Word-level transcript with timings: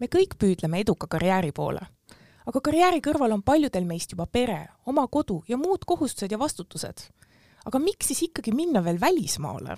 me 0.00 0.06
kõik 0.06 0.36
püüdleme 0.38 0.80
eduka 0.80 1.06
karjääri 1.06 1.52
poole. 1.52 1.80
aga 2.46 2.60
karjääri 2.60 3.00
kõrval 3.00 3.32
on 3.32 3.42
paljudel 3.42 3.84
meist 3.84 4.12
juba 4.12 4.26
pere, 4.26 4.68
oma 4.86 5.06
kodu 5.08 5.42
ja 5.48 5.56
muud 5.56 5.84
kohustused 5.86 6.32
ja 6.32 6.38
vastutused. 6.38 7.08
aga 7.64 7.78
miks 7.78 8.06
siis 8.06 8.22
ikkagi 8.22 8.52
minna 8.52 8.84
veel 8.84 9.00
välismaale? 9.00 9.76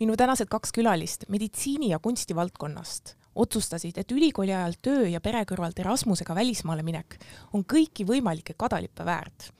minu 0.00 0.16
tänased 0.16 0.48
kaks 0.48 0.72
külalist 0.72 1.28
meditsiini 1.28 1.88
ja 1.88 1.98
kunsti 1.98 2.34
valdkonnast 2.36 3.16
otsustasid, 3.36 3.98
et 3.98 4.12
ülikooli 4.12 4.54
ajal 4.54 4.78
töö 4.82 5.04
ja 5.08 5.20
pere 5.20 5.44
kõrvalt 5.48 5.78
Erasmusega 5.80 6.34
välismaale 6.34 6.84
minek 6.86 7.18
on 7.52 7.64
kõiki 7.68 8.06
võimalikke 8.08 8.56
kadalippe 8.58 9.04
väärt. 9.04 9.50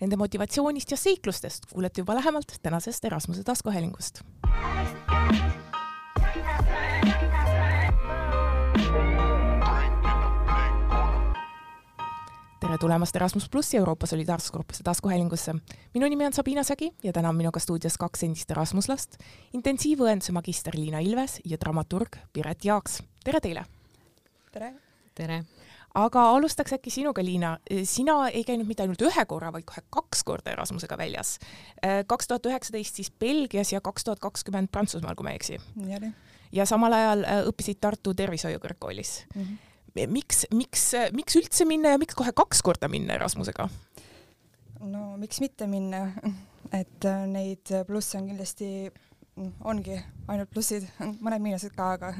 Nende 0.00 0.16
motivatsioonist 0.16 0.90
ja 0.90 0.96
seiklustest 0.96 1.70
kuulete 1.72 2.02
juba 2.02 2.16
lähemalt 2.18 2.58
tänasest 2.62 3.04
Erasmuse 3.04 3.44
taskuhäälingust. 3.44 4.24
Tere 12.70 12.78
tulemast 12.78 13.16
Erasmus 13.16 13.48
plussi 13.50 13.76
Euroopa 13.76 14.06
Solidaarsuskorpuse 14.06 14.82
taskuhäälingusse. 14.86 15.54
minu 15.94 16.06
nimi 16.06 16.26
on 16.26 16.32
Sabina 16.32 16.62
Sägi 16.62 16.92
ja 17.02 17.12
täna 17.12 17.28
on 17.28 17.36
minuga 17.36 17.58
stuudios 17.60 17.96
kaks 17.98 18.22
endist 18.22 18.50
Erasmuslast, 18.50 19.16
intensiivõenduse 19.52 20.32
magister 20.32 20.76
Liina 20.78 21.00
Ilves 21.02 21.40
ja 21.44 21.58
dramaturg 21.60 22.16
Piret 22.32 22.64
Jaaks. 22.64 23.02
tere 23.24 23.40
teile! 23.40 23.64
tere! 24.52 24.74
tere! 25.14 25.44
aga 25.94 26.22
alustaks 26.30 26.72
äkki 26.72 26.90
sinuga, 26.90 27.24
Liina. 27.24 27.58
sina 27.84 28.28
ei 28.28 28.44
käinud 28.44 28.68
mitte 28.68 28.82
ainult 28.86 29.02
ühe 29.02 29.24
korra, 29.26 29.50
vaid 29.52 29.66
kohe 29.66 29.82
kaks 29.90 30.22
korda 30.24 30.52
Erasmusega 30.52 30.98
väljas. 30.98 31.38
kaks 32.06 32.28
tuhat 32.28 32.46
üheksateist 32.46 32.94
siis 33.02 33.10
Belgias 33.10 33.72
ja 33.72 33.80
kaks 33.80 34.04
tuhat 34.04 34.22
kakskümmend 34.22 34.70
Prantsusmaal, 34.70 35.18
kui 35.18 35.26
ma 35.26 35.34
ei 35.34 35.42
eksi. 35.42 35.58
ja 36.52 36.66
samal 36.66 36.92
ajal 36.92 37.26
õppisid 37.50 37.80
Tartu 37.80 38.14
Tervishoiu 38.14 38.62
Kõrgkoolis 38.62 39.24
mm. 39.34 39.42
-hmm 39.42 39.69
miks, 39.94 40.44
miks, 40.54 40.84
miks 41.16 41.38
üldse 41.40 41.66
minna 41.68 41.94
ja 41.94 42.00
miks 42.00 42.16
kohe 42.18 42.32
kaks 42.36 42.62
korda 42.66 42.88
minna 42.90 43.16
Erasmusega? 43.18 43.68
no 44.80 45.16
miks 45.20 45.40
mitte 45.40 45.66
minna, 45.70 46.06
et 46.80 47.06
äh, 47.08 47.24
neid 47.28 47.72
plusse 47.88 48.18
on 48.20 48.30
kindlasti, 48.30 48.90
ongi 49.64 49.96
ainult 50.28 50.52
plussid, 50.52 50.86
mõned 51.24 51.44
miinused 51.44 51.74
ka, 51.76 51.94
aga 51.98 52.14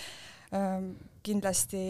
ähm, 0.56 0.94
kindlasti 1.26 1.82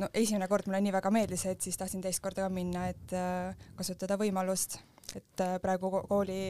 no 0.00 0.08
esimene 0.14 0.48
kord 0.48 0.68
mulle 0.68 0.80
nii 0.84 0.94
väga 0.94 1.12
meeldis, 1.14 1.46
et 1.50 1.60
siis 1.64 1.78
tahtsin 1.78 2.02
teist 2.04 2.22
korda 2.24 2.46
ka 2.46 2.52
minna, 2.52 2.88
et 2.92 3.16
äh, 3.16 3.66
kasutada 3.78 4.18
võimalust, 4.20 4.78
et 5.16 5.44
äh, 5.44 5.58
praegu 5.62 5.92
kooli, 6.08 6.42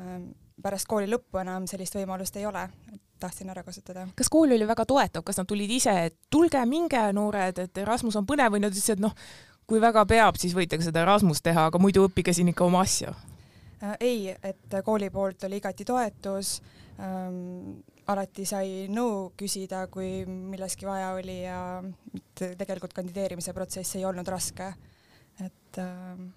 ähm, 0.00 0.30
pärast 0.62 0.88
kooli 0.90 1.10
lõppu 1.10 1.42
enam 1.42 1.68
sellist 1.70 1.96
võimalust 1.98 2.36
ei 2.40 2.48
ole, 2.48 2.66
et 2.92 3.02
tahtsin 3.20 3.50
ära 3.52 3.62
kasutada. 3.66 4.06
kas 4.16 4.32
kool 4.32 4.56
oli 4.56 4.66
väga 4.68 4.86
toetav, 4.88 5.24
kas 5.26 5.40
nad 5.40 5.48
tulid 5.50 5.70
ise, 5.70 5.94
et 6.10 6.16
tulge, 6.30 6.62
minge, 6.66 7.02
noored, 7.16 7.58
et 7.66 7.82
Erasmus 7.84 8.18
on 8.20 8.26
põnev? 8.28 8.52
või 8.54 8.64
nad 8.64 8.74
ütlesid, 8.74 8.98
et 8.98 9.04
noh, 9.04 9.14
kui 9.70 9.80
väga 9.82 10.04
peab, 10.08 10.38
siis 10.40 10.56
võite 10.56 10.78
ka 10.80 10.86
seda 10.86 11.04
Erasmust 11.04 11.44
teha, 11.46 11.68
aga 11.70 11.78
muidu 11.78 12.06
õppige 12.08 12.34
siin 12.34 12.50
ikka 12.50 12.66
oma 12.66 12.82
asju? 12.86 13.14
Äh, 13.80 13.96
ei, 14.00 14.34
et 14.42 14.80
kooli 14.84 15.10
poolt 15.14 15.46
oli 15.48 15.60
igati 15.60 15.86
toetus. 15.88 16.58
Ähm,, 17.00 17.80
alati 18.10 18.44
sai 18.48 18.88
nõu 18.90 19.30
küsida, 19.38 19.84
kui 19.92 20.24
milleski 20.26 20.88
vaja 20.88 21.12
oli 21.14 21.36
ja 21.44 21.60
tegelikult 22.34 22.94
kandideerimise 22.96 23.54
protsess 23.56 23.96
ei 23.98 24.04
olnud 24.08 24.28
raske, 24.28 24.66
et 25.44 25.78
ähm, 25.78 26.30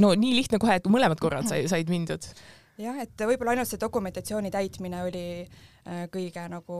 no 0.00 0.12
nii 0.14 0.36
lihtne 0.38 0.60
kohe, 0.62 0.78
et 0.78 0.86
mõlemad 0.92 1.20
korrad 1.20 1.48
sai, 1.50 1.64
said 1.70 1.90
mindud 1.92 2.26
jah, 2.80 2.98
et 3.02 3.26
võib-olla 3.28 3.54
ainult 3.54 3.70
see 3.70 3.80
dokumentatsiooni 3.80 4.52
täitmine 4.54 5.02
oli 5.06 5.26
äh, 5.42 6.06
kõige 6.12 6.44
nagu 6.52 6.78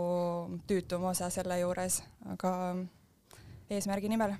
tüütum 0.68 1.08
osa 1.10 1.30
selle 1.32 1.58
juures, 1.62 2.02
aga 2.32 2.52
eesmärgi 3.72 4.10
nimel. 4.10 4.34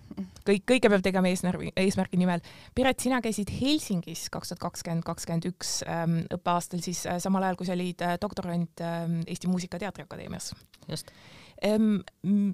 kõik, 0.47 0.67
kõike 0.71 0.91
peab 0.93 1.03
tegema 1.05 1.31
eesmärgi, 1.31 1.73
eesmärgi 1.83 2.21
nimel. 2.21 2.45
Piret, 2.77 3.01
sina 3.03 3.21
käisid 3.25 3.51
Helsingis 3.61 4.29
kaks 4.35 4.53
tuhat 4.53 4.63
kakskümmend, 4.63 5.07
kakskümmend 5.07 5.49
üks 5.51 5.81
ähm, 5.91 6.21
õppeaastal 6.35 6.85
siis 6.85 7.03
äh, 7.11 7.19
samal 7.23 7.47
ajal, 7.47 7.59
kui 7.59 7.69
sa 7.69 7.75
olid 7.75 8.07
äh, 8.07 8.15
doktorant 8.23 8.85
ähm, 8.87 9.21
Eesti 9.27 9.51
Muusika- 9.51 9.81
ja 9.81 9.87
Teatriakadeemias. 9.87 10.53
just 10.89 11.11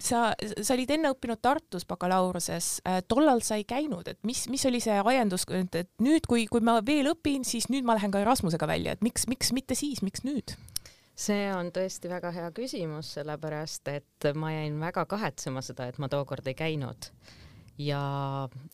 sa, 0.02 0.20
sa 0.38 0.74
olid 0.74 0.92
enne 0.94 1.12
õppinud 1.14 1.40
Tartus 1.42 1.86
bakalaureuse, 1.88 2.58
äh, 2.86 3.00
tollal 3.08 3.42
sa 3.42 3.58
ei 3.58 3.64
käinud, 3.68 4.08
et 4.08 4.20
mis, 4.26 4.44
mis 4.52 4.64
oli 4.68 4.80
see 4.82 4.98
ajendus, 4.98 5.46
et 5.58 5.90
nüüd, 6.02 6.26
kui, 6.30 6.46
kui 6.50 6.62
ma 6.64 6.78
veel 6.86 7.10
õpin, 7.12 7.46
siis 7.46 7.68
nüüd 7.72 7.86
ma 7.88 7.96
lähen 7.98 8.14
ka 8.14 8.22
Erasmusega 8.22 8.68
välja, 8.70 8.94
et 8.94 9.02
miks, 9.02 9.26
miks 9.30 9.52
mitte 9.52 9.78
siis, 9.78 10.02
miks 10.02 10.26
nüüd? 10.28 10.56
see 11.22 11.50
on 11.52 11.68
tõesti 11.74 12.08
väga 12.08 12.30
hea 12.32 12.46
küsimus, 12.56 13.10
sellepärast 13.18 13.88
et 13.92 14.26
ma 14.34 14.48
jäin 14.54 14.78
väga 14.80 15.04
kahetsema 15.06 15.60
seda, 15.62 15.90
et 15.90 15.98
ma 16.00 16.08
tookord 16.10 16.46
ei 16.48 16.56
käinud 16.56 17.10
ja 17.82 18.00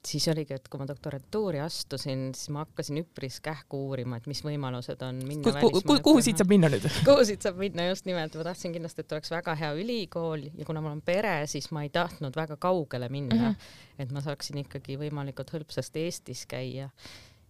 siis 0.05 0.27
oligi, 0.33 0.57
et 0.57 0.69
kui 0.71 0.81
ma 0.81 0.87
doktorantuuri 0.89 1.61
astusin, 1.63 2.29
siis 2.37 2.51
ma 2.55 2.65
hakkasin 2.65 3.01
üpris 3.03 3.39
kähku 3.45 3.81
uurima, 3.89 4.19
et 4.19 4.29
mis 4.31 4.43
võimalused 4.45 5.03
on 5.07 5.23
minna 5.29 5.55
kuhu, 5.61 5.83
kuhu, 5.83 5.99
kuhu 6.05 6.25
siit 6.25 6.41
saab 6.41 6.53
minna 6.53 6.71
nüüd 6.73 6.85
kuhu 7.09 7.25
siit 7.29 7.45
saab 7.47 7.61
minna, 7.63 7.89
just 7.91 8.09
nimelt, 8.09 8.37
ma 8.39 8.47
tahtsin 8.51 8.75
kindlasti, 8.75 9.05
et 9.05 9.17
oleks 9.17 9.33
väga 9.35 9.57
hea 9.61 9.73
ülikool 9.79 10.49
ja 10.51 10.69
kuna 10.69 10.83
mul 10.85 10.97
on 10.97 11.03
pere, 11.05 11.41
siis 11.51 11.71
ma 11.75 11.85
ei 11.87 11.93
tahtnud 11.95 12.37
väga 12.39 12.59
kaugele 12.61 13.11
minna 13.13 13.37
mm, 13.37 13.57
-hmm. 13.57 14.05
et 14.05 14.15
ma 14.15 14.25
saaksin 14.25 14.63
ikkagi 14.65 14.99
võimalikult 15.01 15.55
hõlpsasti 15.57 16.07
Eestis 16.09 16.45
käia. 16.47 16.91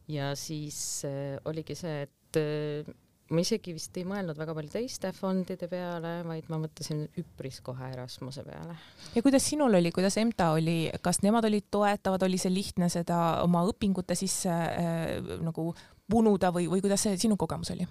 ja 0.09 0.33
siis 0.37 1.05
äh, 1.05 1.37
oligi 1.45 1.75
see, 1.77 2.03
et 2.09 2.41
äh, 2.41 2.95
ma 3.29 3.43
isegi 3.43 3.75
vist 3.77 3.97
ei 4.01 4.07
mõelnud 4.09 4.39
väga 4.39 4.55
palju 4.57 4.73
teiste 4.73 5.11
fondide 5.17 5.69
peale, 5.71 6.13
vaid 6.27 6.49
ma 6.53 6.61
mõtlesin 6.63 7.05
üpris 7.21 7.61
kohe 7.65 7.91
Erasmuse 7.93 8.45
peale. 8.47 8.77
ja 9.15 9.23
kuidas 9.25 9.45
sinul 9.51 9.79
oli, 9.81 9.93
kuidas 9.95 10.17
EMTA 10.21 10.51
oli, 10.57 10.79
kas 11.05 11.21
nemad 11.25 11.49
olid 11.49 11.69
toetavad, 11.71 12.25
oli 12.25 12.41
see 12.41 12.53
lihtne 12.55 12.89
seda 12.93 13.43
oma 13.45 13.65
õpingute 13.69 14.17
sisse 14.19 14.53
äh, 14.53 15.33
nagu 15.45 15.71
punuda 16.09 16.53
või, 16.55 16.69
või 16.73 16.85
kuidas 16.85 17.05
see 17.05 17.19
sinu 17.21 17.37
kogemus 17.41 17.75
oli? 17.77 17.89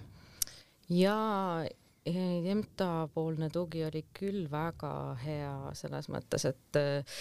jaa, 0.98 1.62
EMTA 2.08 3.08
poolne 3.12 3.50
tugi 3.52 3.84
oli 3.84 4.06
küll 4.16 4.46
väga 4.50 4.92
hea 5.20 5.54
selles 5.76 6.08
mõttes, 6.12 6.48
et 6.48 6.80
äh, 6.80 7.20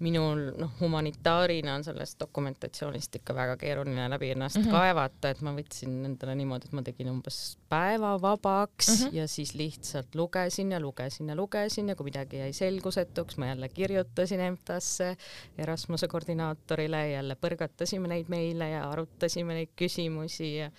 minul 0.00 0.40
noh, 0.58 0.70
humanitaarina 0.80 1.74
on 1.74 1.84
sellest 1.84 2.18
dokumentatsioonist 2.20 3.20
ikka 3.20 3.34
väga 3.34 3.56
keeruline 3.60 4.08
läbi 4.10 4.30
ennast 4.34 4.58
mm 4.58 4.64
-hmm. 4.64 4.70
kaevata, 4.70 5.30
et 5.30 5.42
ma 5.46 5.52
võtsin 5.54 5.92
endale 6.08 6.34
niimoodi, 6.34 6.66
et 6.66 6.72
ma 6.72 6.82
tegin 6.82 7.10
umbes 7.10 7.58
päeva 7.68 8.14
vabaks 8.22 8.88
mm 8.88 8.94
-hmm. 8.94 9.14
ja 9.14 9.28
siis 9.28 9.54
lihtsalt 9.54 10.14
lugesin 10.14 10.72
ja 10.72 10.80
lugesin 10.80 11.28
ja 11.28 11.36
lugesin 11.36 11.88
ja 11.88 11.96
kui 11.96 12.04
midagi 12.04 12.38
jäi 12.38 12.52
selgusetuks, 12.52 13.36
ma 13.36 13.46
jälle 13.46 13.68
kirjutasin 13.68 14.40
EMTA-sse 14.40 15.16
Erasmuse 15.58 16.08
koordinaatorile, 16.08 17.10
jälle 17.10 17.36
põrgatasime 17.36 18.08
neid 18.08 18.26
meile 18.28 18.70
ja 18.70 18.90
arutasime 18.90 19.54
neid 19.54 19.72
küsimusi 19.76 20.56
ja 20.56 20.70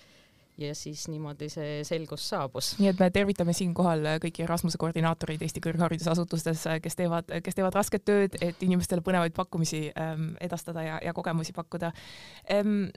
ja 0.58 0.74
siis 0.74 1.06
niimoodi 1.12 1.48
see 1.52 1.80
selgus 1.84 2.24
saabus. 2.30 2.72
nii 2.80 2.88
et 2.90 3.00
me 3.00 3.08
tervitame 3.12 3.52
siinkohal 3.56 4.06
kõiki 4.22 4.44
Erasmuse 4.46 4.78
koordinaatoreid 4.80 5.42
Eesti 5.44 5.62
kõrgharidusasutustes, 5.64 6.64
kes 6.82 6.96
teevad, 6.98 7.30
kes 7.44 7.58
teevad 7.58 7.76
rasket 7.76 8.06
tööd, 8.08 8.38
et 8.40 8.62
inimestele 8.64 9.04
põnevaid 9.04 9.36
pakkumisi 9.36 9.86
ähm, 9.92 10.30
edastada 10.40 10.84
ja, 10.86 11.00
ja 11.04 11.16
kogemusi 11.16 11.56
pakkuda 11.56 11.92
ähm,. 12.52 12.88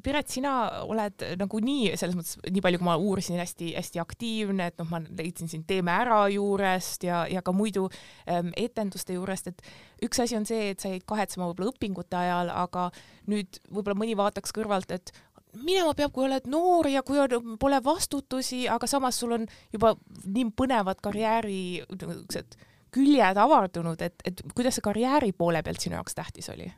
Piret, 0.00 0.30
sina 0.32 0.52
oled 0.88 1.20
nagunii 1.36 1.90
selles 1.98 2.14
mõttes, 2.16 2.38
nii 2.46 2.62
palju 2.64 2.78
kui 2.80 2.86
ma 2.86 2.94
uurisin, 2.96 3.36
hästi-hästi 3.42 4.00
aktiivne, 4.00 4.70
et 4.70 4.78
noh, 4.80 4.86
ma 4.88 5.00
leidsin 5.02 5.50
sind 5.50 5.66
Teeme 5.68 5.92
Ära 5.92 6.22
juurest 6.32 7.04
ja, 7.04 7.24
ja 7.28 7.42
ka 7.44 7.52
muidu 7.52 7.88
ähm, 8.30 8.48
etenduste 8.56 9.18
juurest, 9.18 9.50
et 9.50 9.60
üks 10.06 10.22
asi 10.22 10.38
on 10.38 10.46
see, 10.48 10.70
et 10.72 10.80
sa 10.80 10.92
jäid 10.92 11.04
kahetsema 11.10 11.50
võib-olla 11.50 11.74
õpingute 11.74 12.16
ajal, 12.16 12.52
aga 12.62 12.86
nüüd 13.28 13.60
võib-olla 13.68 13.98
mõni 13.98 14.16
vaataks 14.16 14.54
kõrvalt, 14.56 14.94
et 14.94 15.12
minema 15.58 15.94
peab, 15.94 16.12
kui 16.14 16.24
oled 16.24 16.46
noor 16.50 16.88
ja 16.88 17.02
kui 17.02 17.18
on, 17.18 17.56
pole 17.60 17.80
vastutusi, 17.84 18.66
aga 18.68 18.86
samas 18.86 19.18
sul 19.20 19.32
on 19.38 19.46
juba 19.72 19.94
nii 20.24 20.50
põnevad 20.56 21.00
karjääri 21.02 21.62
niisugused 21.90 22.58
küljed 22.94 23.38
avardunud, 23.38 24.00
et, 24.02 24.22
et 24.26 24.42
kuidas 24.54 24.78
see 24.78 24.84
karjääri 24.84 25.32
poole 25.36 25.62
pealt 25.62 25.82
sinu 25.82 25.98
jaoks 25.98 26.16
tähtis 26.18 26.50
oli? 26.52 26.68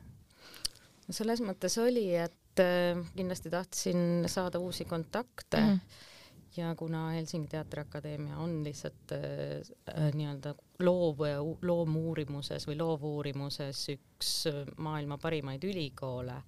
no 1.07 1.15
selles 1.15 1.41
mõttes 1.43 1.77
oli, 1.81 2.07
et 2.15 2.63
äh, 2.63 2.99
kindlasti 3.15 3.51
tahtsin 3.53 4.25
saada 4.31 4.59
uusi 4.59 4.85
kontakte 4.85 5.57
mm 5.57 5.69
-hmm. 5.69 6.57
ja 6.57 6.75
kuna 6.75 7.09
Helsingi 7.09 7.47
Teatriakadeemia 7.47 8.37
on 8.37 8.63
lihtsalt 8.63 9.11
äh, 9.11 9.97
äh 9.97 10.13
nii-öelda 10.13 10.55
loov, 10.79 11.19
loomuurimuses 11.61 12.67
või 12.67 12.77
loovuurimuses 12.77 13.89
üks 13.89 14.47
maailma 14.77 15.17
parimaid 15.17 15.63
ülikoole, 15.63 16.41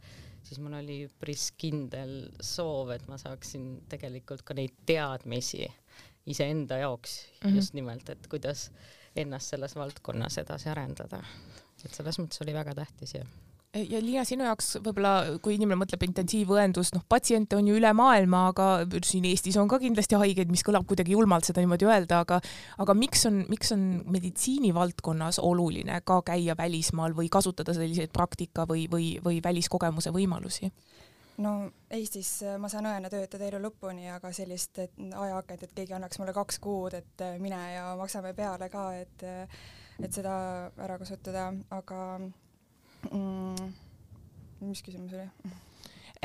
siis 0.45 0.59
mul 0.61 0.77
oli 0.77 0.99
üpris 1.07 1.49
kindel 1.57 2.29
soov, 2.43 2.93
et 2.95 3.07
ma 3.09 3.17
saaksin 3.21 3.85
tegelikult 3.91 4.45
ka 4.45 4.57
neid 4.57 4.75
teadmisi 4.85 5.65
iseenda 6.25 6.77
jaoks 6.81 7.17
mm 7.25 7.49
-hmm. 7.49 7.55
just 7.55 7.73
nimelt, 7.73 8.09
et 8.09 8.27
kuidas 8.27 8.69
ennast 9.15 9.53
selles 9.53 9.75
valdkonnas 9.75 10.37
edasi 10.37 10.69
arendada. 10.69 11.23
et 11.85 11.93
selles 11.93 12.19
mõttes 12.19 12.41
oli 12.41 12.53
väga 12.53 12.73
tähtis 12.75 13.13
ja 13.13 13.25
ja 13.75 13.99
Liina, 14.01 14.23
sinu 14.27 14.45
jaoks 14.47 14.75
võib-olla, 14.79 15.37
kui 15.43 15.57
inimene 15.57 15.79
mõtleb 15.81 16.05
intensiivõendus, 16.07 16.93
noh, 16.95 17.03
patsiente 17.09 17.57
on 17.57 17.67
ju 17.69 17.77
üle 17.79 17.91
maailma, 17.97 18.45
aga 18.53 18.67
siin 19.05 19.27
Eestis 19.29 19.57
on 19.61 19.69
ka 19.71 19.79
kindlasti 19.83 20.19
haigeid, 20.19 20.51
mis 20.51 20.63
kõlab 20.65 20.87
kuidagi 20.89 21.15
julmalt 21.15 21.47
seda 21.47 21.63
niimoodi 21.63 21.89
öelda, 21.89 22.21
aga 22.25 22.39
aga 22.83 22.97
miks 22.97 23.25
on, 23.29 23.43
miks 23.51 23.73
on 23.75 23.85
meditsiinivaldkonnas 24.15 25.41
oluline 25.43 25.99
ka 26.07 26.21
käia 26.31 26.55
välismaal 26.57 27.15
või 27.17 27.31
kasutada 27.31 27.75
selliseid 27.75 28.13
praktika 28.15 28.67
või, 28.69 28.87
või, 28.91 29.15
või 29.23 29.41
väliskogemuse 29.43 30.13
võimalusi? 30.15 30.71
no 31.43 31.55
Eestis 31.91 32.37
äh, 32.45 32.59
ma 32.61 32.69
saan 32.71 32.87
õena 32.89 33.11
töötada 33.11 33.47
elu 33.49 33.59
lõpuni, 33.65 34.07
aga 34.13 34.31
sellist 34.35 34.79
ajaakent, 34.79 35.65
et 35.65 35.73
keegi 35.75 35.95
annaks 35.97 36.21
mulle 36.21 36.35
kaks 36.35 36.61
kuud, 36.63 36.95
et 36.95 37.25
äh, 37.25 37.35
mine 37.43 37.59
ja 37.73 37.89
maksame 37.99 38.31
peale 38.37 38.71
ka, 38.71 38.91
et 39.01 39.27
äh, 39.27 39.65
et 40.03 40.11
seda 40.11 40.35
ära 40.81 40.97
kasutada, 40.99 41.49
aga 41.71 41.99
mm, 43.11 43.73
mis 44.65 44.83
küsimus 44.85 45.13
oli? 45.17 45.29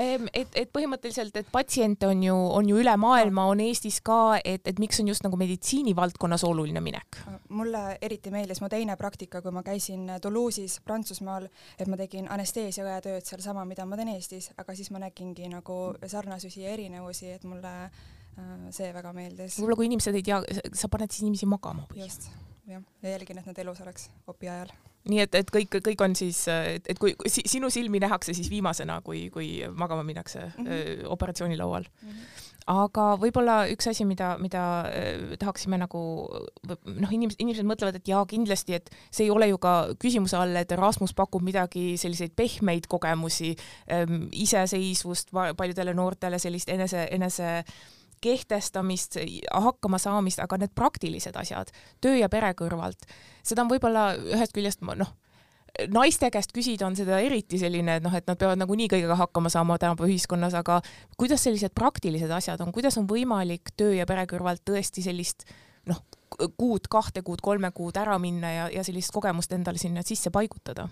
et, 0.00 0.54
et 0.54 0.70
põhimõtteliselt, 0.72 1.34
et 1.36 1.48
patsiente 1.52 2.08
on 2.08 2.22
ju, 2.24 2.34
on 2.34 2.68
ju 2.68 2.78
üle 2.80 2.92
maailma, 3.00 3.46
on 3.50 3.60
Eestis 3.64 4.00
ka, 4.04 4.38
et, 4.44 4.66
et 4.68 4.80
miks 4.82 5.00
on 5.02 5.10
just 5.10 5.24
nagu 5.26 5.38
meditsiinivaldkonnas 5.40 6.44
oluline 6.48 6.82
minek? 6.84 7.20
mulle 7.48 7.82
eriti 8.02 8.32
meeldis 8.32 8.62
mu 8.62 8.70
teine 8.72 8.96
praktika, 9.00 9.42
kui 9.42 9.52
ma 9.54 9.64
käisin 9.66 10.06
Toulouse'is 10.22 10.78
Prantsusmaal, 10.86 11.48
et 11.78 11.90
ma 11.90 11.98
tegin 12.00 12.30
anesteesiaõe 12.32 13.00
tööd 13.04 13.26
sealsama, 13.26 13.66
mida 13.68 13.86
ma 13.88 13.98
teen 14.00 14.14
Eestis, 14.14 14.50
aga 14.60 14.76
siis 14.78 14.92
ma 14.94 15.02
nägingi 15.02 15.50
nagu 15.52 15.80
sarnasusi 16.06 16.64
ja 16.64 16.76
erinevusi, 16.76 17.34
et 17.36 17.48
mulle 17.48 17.74
äh, 17.86 18.52
see 18.74 18.92
väga 18.96 19.14
meeldis. 19.16 19.58
võib-olla 19.58 19.80
kui 19.82 19.90
inimesed 19.90 20.20
ei 20.20 20.28
tea, 20.30 20.40
sa 20.72 20.92
paned 20.92 21.12
siis 21.12 21.26
inimesi 21.26 21.50
magama 21.50 21.88
või? 21.90 22.04
just, 22.06 22.30
jah, 22.70 22.84
ja 23.02 23.18
jälgin, 23.18 23.42
et 23.42 23.50
nad 23.52 23.66
elus 23.66 23.82
oleks 23.84 24.08
opi 24.30 24.48
ajal 24.48 24.72
nii 25.08 25.22
et, 25.24 25.34
et 25.34 25.50
kõik, 25.54 25.80
kõik 25.86 26.04
on 26.04 26.14
siis, 26.18 26.42
et, 26.48 26.84
et 26.92 26.98
kui 27.00 27.14
sinu 27.28 27.70
silmi 27.72 28.02
nähakse 28.02 28.34
siis 28.36 28.50
viimasena, 28.52 29.00
kui, 29.00 29.28
kui 29.32 29.62
magama 29.72 30.02
minnakse 30.04 30.40
mm 30.44 30.66
-hmm. 30.66 31.10
operatsioonilaual 31.16 31.84
mm. 32.02 32.08
-hmm 32.08 32.48
aga 32.70 33.04
võib-olla 33.20 33.56
üks 33.72 33.88
asi, 33.90 34.04
mida, 34.08 34.34
mida 34.42 34.62
tahaksime 35.40 35.78
nagu 35.80 36.00
noh, 36.68 37.12
inimesed, 37.12 37.40
inimesed 37.42 37.68
mõtlevad, 37.68 38.00
et 38.00 38.10
jaa, 38.10 38.24
kindlasti, 38.30 38.76
et 38.78 38.90
see 39.10 39.26
ei 39.26 39.30
ole 39.34 39.50
ju 39.50 39.60
ka 39.62 39.74
küsimuse 40.00 40.38
all, 40.38 40.56
et 40.60 40.72
Erasmus 40.76 41.14
pakub 41.16 41.44
midagi 41.46 41.96
selliseid 42.00 42.36
pehmeid 42.38 42.88
kogemusi 42.90 43.54
ähm,, 43.92 44.28
iseseisvust 44.32 45.32
paljudele 45.32 45.94
noortele, 45.96 46.38
sellist 46.42 46.70
enese, 46.72 47.08
enese 47.10 47.50
kehtestamist, 48.20 49.18
hakkama 49.50 49.98
saamist, 49.98 50.42
aga 50.42 50.60
need 50.60 50.74
praktilised 50.76 51.36
asjad 51.36 51.72
töö 52.00 52.18
ja 52.20 52.28
pere 52.32 52.52
kõrvalt, 52.58 53.08
seda 53.46 53.64
on 53.64 53.72
võib-olla 53.72 54.12
ühest 54.34 54.54
küljest 54.56 54.84
noh, 54.84 55.12
naiste 55.92 56.30
käest 56.32 56.52
küsida 56.54 56.86
on 56.88 56.96
seda 56.98 57.20
eriti 57.22 57.58
selline, 57.60 57.98
et 57.98 58.04
noh, 58.04 58.14
et 58.16 58.26
nad 58.28 58.38
peavad 58.38 58.60
nagunii 58.60 58.88
kõigega 58.90 59.16
hakkama 59.20 59.52
saama 59.52 59.78
tänapäeva 59.80 60.10
ühiskonnas, 60.10 60.54
aga 60.58 60.80
kuidas 61.20 61.44
sellised 61.46 61.74
praktilised 61.76 62.30
asjad 62.30 62.60
on, 62.64 62.72
kuidas 62.74 62.98
on 63.00 63.08
võimalik 63.10 63.72
töö 63.76 63.94
ja 63.96 64.06
pere 64.08 64.26
kõrvalt 64.30 64.64
tõesti 64.66 65.04
sellist 65.04 65.46
noh, 65.88 66.02
kuud, 66.58 66.88
kahte 66.90 67.22
kuud, 67.26 67.42
kolme 67.42 67.70
kuud 67.74 67.96
ära 68.00 68.18
minna 68.22 68.52
ja, 68.52 68.66
ja 68.72 68.84
sellist 68.86 69.12
kogemust 69.14 69.52
endale 69.56 69.80
sinna 69.80 70.04
sisse 70.06 70.32
paigutada? 70.34 70.88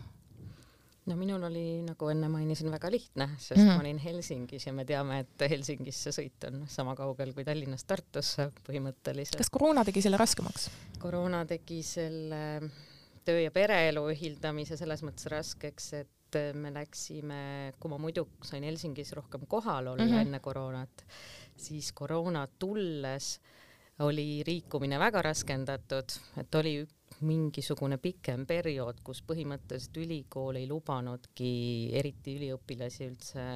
No 1.09 1.17
minul 1.17 1.47
oli, 1.49 1.65
nagu 1.87 2.11
enne 2.13 2.29
mainisin, 2.33 2.71
väga 2.73 2.91
lihtne, 2.93 3.31
sest 3.37 3.61
mm 3.61 3.69
ma 3.69 3.81
olin 3.83 3.99
Helsingis 4.03 4.67
ja 4.67 4.73
me 4.77 4.85
teame, 4.89 5.23
et 5.25 5.47
Helsingisse 5.51 6.13
sõit 6.15 6.45
on 6.49 6.63
sama 6.71 6.95
kaugel 6.99 7.33
kui 7.37 7.45
Tallinnast 7.47 7.87
Tartusse 7.89 8.51
põhimõtteliselt. 8.67 9.39
kas 9.41 9.51
koroona 9.53 9.85
tegi 9.89 10.03
selle 10.05 10.21
raskemaks? 10.21 10.69
koroona 11.03 11.45
tegi 11.49 11.83
selle 11.87 12.43
töö 13.29 13.43
ja 13.45 13.53
pereelu 13.55 14.07
ühildamise 14.13 14.79
selles 14.81 15.05
mõttes 15.05 15.29
raskeks, 15.33 15.93
et 16.01 16.41
me 16.55 16.73
läksime, 16.73 17.41
kui 17.81 17.93
ma 17.93 17.99
muidu 18.01 18.27
sain 18.45 18.65
Helsingis 18.65 19.13
rohkem 19.17 19.47
kohal 19.49 19.95
olla 19.95 20.05
mm 20.05 20.11
-hmm. 20.13 20.27
enne 20.27 20.41
koroonat, 20.41 21.05
siis 21.57 21.93
koroona 21.93 22.47
tulles 22.59 23.39
oli 23.99 24.43
liikumine 24.47 24.99
väga 24.99 25.23
raskendatud, 25.23 26.15
et 26.39 26.55
oli 26.55 26.75
mingisugune 27.27 27.99
pikem 27.99 28.45
periood, 28.47 29.01
kus 29.05 29.25
põhimõtteliselt 29.27 29.97
ülikool 30.05 30.61
ei 30.61 30.69
lubanudki 30.71 31.51
eriti 31.99 32.37
üliõpilasi 32.39 33.09
üldse 33.09 33.47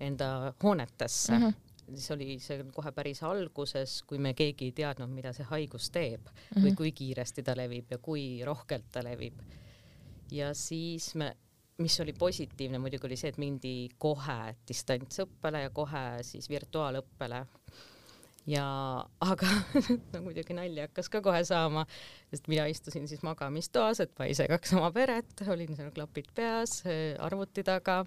enda 0.00 0.28
hoonetesse 0.62 1.38
mm. 1.38 1.46
-hmm 1.46 1.62
siis 1.86 2.10
oli 2.10 2.38
see 2.42 2.64
kohe 2.74 2.90
päris 2.92 3.22
alguses, 3.22 4.00
kui 4.02 4.18
me 4.18 4.32
keegi 4.34 4.70
ei 4.70 4.72
teadnud, 4.72 5.10
mida 5.14 5.32
see 5.32 5.46
haigus 5.46 5.90
teeb 5.94 6.20
mm 6.20 6.32
-hmm. 6.32 6.64
või 6.64 6.74
kui 6.74 6.92
kiiresti 6.92 7.42
ta 7.42 7.54
levib 7.56 7.90
ja 7.90 7.98
kui 7.98 8.42
rohkelt 8.44 8.88
ta 8.92 9.04
levib. 9.04 9.38
ja 10.30 10.54
siis 10.54 11.14
me, 11.14 11.36
mis 11.78 12.00
oli 12.00 12.12
positiivne 12.12 12.78
muidugi 12.78 13.06
oli 13.06 13.16
see, 13.16 13.28
et 13.28 13.38
mindi 13.38 13.88
kohe 13.98 14.56
distantsõppele 14.68 15.60
ja 15.62 15.70
kohe 15.70 16.22
siis 16.22 16.50
virtuaalõppele 16.50 17.46
ja 18.46 18.66
aga 19.20 19.50
no 20.14 20.22
muidugi 20.24 20.56
nalja 20.56 20.86
hakkas 20.88 21.10
ka 21.12 21.22
kohe 21.24 21.42
saama, 21.46 21.86
sest 22.30 22.50
mina 22.52 22.66
istusin 22.70 23.08
siis 23.10 23.24
magamistoas, 23.26 24.00
et 24.04 24.12
ma 24.18 24.28
ei 24.28 24.36
segaks 24.38 24.74
oma 24.78 24.92
peret, 24.94 25.46
olin 25.50 25.76
seal 25.78 25.92
klapid 25.94 26.30
peas 26.34 26.80
arvuti 27.18 27.66
taga 27.66 28.04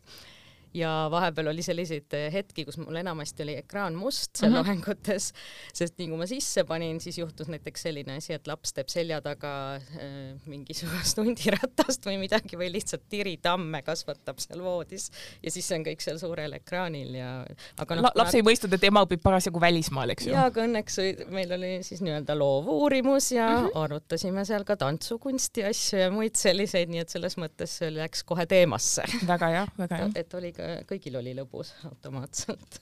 ja 0.74 1.08
vahepeal 1.12 1.50
oli 1.52 1.64
selliseid 1.66 2.14
eh, 2.14 2.28
hetki, 2.34 2.66
kus 2.68 2.78
mul 2.78 3.00
enamasti 3.02 3.44
oli 3.46 3.56
ekraan 3.64 3.96
must 3.98 4.38
seal 4.38 4.52
mm 4.52 4.58
-hmm. 4.58 4.68
loengutes, 4.68 5.32
sest 5.74 5.98
nii 5.98 6.10
kui 6.12 6.18
ma 6.18 6.28
sisse 6.30 6.64
panin, 6.64 7.00
siis 7.02 7.18
juhtus 7.18 7.48
näiteks 7.48 7.82
selline 7.88 8.18
asi, 8.18 8.34
et 8.34 8.48
laps 8.48 8.74
teeb 8.74 8.88
selja 8.88 9.22
taga 9.22 9.54
äh, 9.76 10.38
mingisugust 10.46 11.18
hundiratast 11.24 12.06
või 12.06 12.20
midagi 12.22 12.58
või 12.58 12.72
lihtsalt 12.72 13.08
tiritamme 13.10 13.82
kasvatab 13.82 14.40
seal 14.40 14.64
voodis 14.64 15.10
ja 15.44 15.52
siis 15.52 15.68
see 15.68 15.80
on 15.80 15.86
kõik 15.88 16.06
seal 16.06 16.20
suurel 16.22 16.54
ekraanil 16.60 17.16
ja 17.16 17.32
aga 17.78 17.96
noh 17.96 18.08
La, 18.10 18.12
laps 18.24 18.36
ei 18.38 18.46
mõistnud, 18.46 18.74
et 18.74 18.84
ema 18.84 19.04
õpib 19.06 19.22
parasjagu 19.24 19.62
välismaal, 19.62 20.14
eks 20.14 20.28
ju? 20.28 20.34
jaa, 20.34 20.46
aga 20.52 20.64
õnneks 20.68 21.00
meil 21.34 21.52
oli 21.58 21.72
siis 21.84 22.02
nii-öelda 22.06 22.38
loovuurimus 22.38 23.32
ja 23.32 23.50
mm 23.50 23.66
-hmm. 23.66 23.82
arutasime 23.84 24.46
seal 24.46 24.64
ka 24.64 24.78
tantsukunsti 24.78 25.64
asju 25.64 26.00
ja 26.00 26.12
muid 26.12 26.36
selliseid, 26.36 26.90
nii 26.90 27.02
et 27.02 27.10
selles 27.10 27.38
mõttes 27.38 27.80
läks 27.90 28.24
kohe 28.24 28.46
teemasse. 28.46 29.04
väga 29.28 29.48
hea, 29.48 29.68
väga 29.78 29.96
hea. 29.96 30.10
et 30.16 30.34
oli 30.34 30.54
kõigil 30.90 31.20
oli 31.22 31.36
lõbus 31.38 31.74
automaatselt 31.92 32.82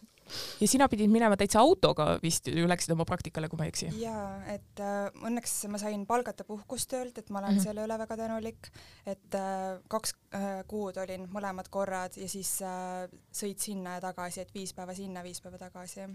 ja 0.62 0.68
sina 0.68 0.88
pidid 0.92 1.12
minema 1.12 1.38
täitsa 1.40 1.62
autoga 1.64 2.08
vist 2.24 2.48
ju 2.52 2.68
läksid 2.70 2.94
oma 2.94 3.06
praktikale, 3.08 3.50
kui 3.50 3.60
ma 3.60 3.68
ei 3.68 3.74
eksi? 3.74 3.90
jaa, 4.02 4.28
et 4.54 4.84
äh, 4.84 5.08
õnneks 5.28 5.56
ma 5.72 5.82
sain 5.82 6.06
palgata 6.10 6.46
puhkust 6.48 6.90
töölt, 6.92 7.18
et 7.18 7.30
ma 7.30 7.42
olen 7.42 7.56
mm 7.56 7.60
-hmm. 7.60 7.64
selle 7.64 7.86
üle 7.88 8.00
väga 8.04 8.18
tänulik, 8.18 8.72
et 9.06 9.36
äh, 9.36 9.80
kaks 9.88 10.16
äh, 10.36 10.48
kuud 10.68 10.98
olin 10.98 11.28
mõlemad 11.34 11.70
korrad 11.70 12.18
ja 12.18 12.30
siis 12.30 12.62
äh, 12.62 13.08
sõit 13.34 13.60
sinna 13.60 13.98
ja 13.98 14.02
tagasi, 14.02 14.42
et 14.42 14.54
viis 14.54 14.74
päeva 14.74 14.94
sinna, 14.94 15.24
viis 15.24 15.42
päeva 15.42 15.58
tagasi. 15.58 16.08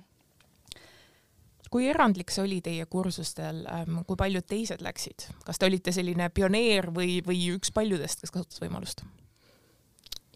kui 1.70 1.88
erandlik 1.88 2.30
see 2.30 2.44
oli 2.44 2.60
teie 2.60 2.86
kursustel 2.86 3.66
ähm,, 3.66 4.02
kui 4.06 4.16
paljud 4.16 4.44
teised 4.46 4.82
läksid, 4.82 5.28
kas 5.44 5.58
te 5.58 5.66
olite 5.66 5.92
selline 5.92 6.28
pioneer 6.28 6.90
või, 6.90 7.22
või 7.26 7.56
üks 7.56 7.72
paljudest, 7.72 8.20
kes 8.20 8.30
kasutas 8.30 8.60
võimalust? 8.60 9.04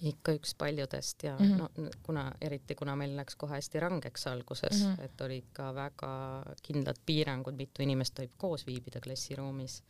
Ikka 0.00 0.32
üks 0.36 0.54
paljudest 0.58 1.22
ja 1.24 1.36
mm 1.38 1.44
-hmm. 1.44 1.56
no 1.56 1.90
kuna 2.02 2.32
eriti 2.40 2.74
kuna 2.74 2.96
meil 2.96 3.16
läks 3.16 3.36
kohe 3.36 3.54
hästi 3.54 3.80
rangeks 3.80 4.26
alguses 4.26 4.82
mm, 4.82 4.94
-hmm. 4.94 5.04
et 5.04 5.20
olid 5.20 5.44
ka 5.52 5.74
väga 5.74 6.42
kindlad 6.62 6.96
piirangud, 7.06 7.54
mitu 7.54 7.82
inimest 7.82 8.14
tohib 8.14 8.32
koos 8.36 8.66
viibida 8.66 9.00
klassiruumis 9.00 9.82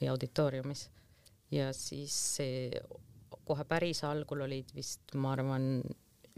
või 0.00 0.10
auditooriumis 0.10 0.90
ja 1.50 1.72
siis 1.72 2.36
see 2.36 2.70
kohe 3.44 3.64
päris 3.64 4.04
algul 4.04 4.40
olid 4.40 4.70
vist, 4.74 5.14
ma 5.14 5.32
arvan, 5.32 5.82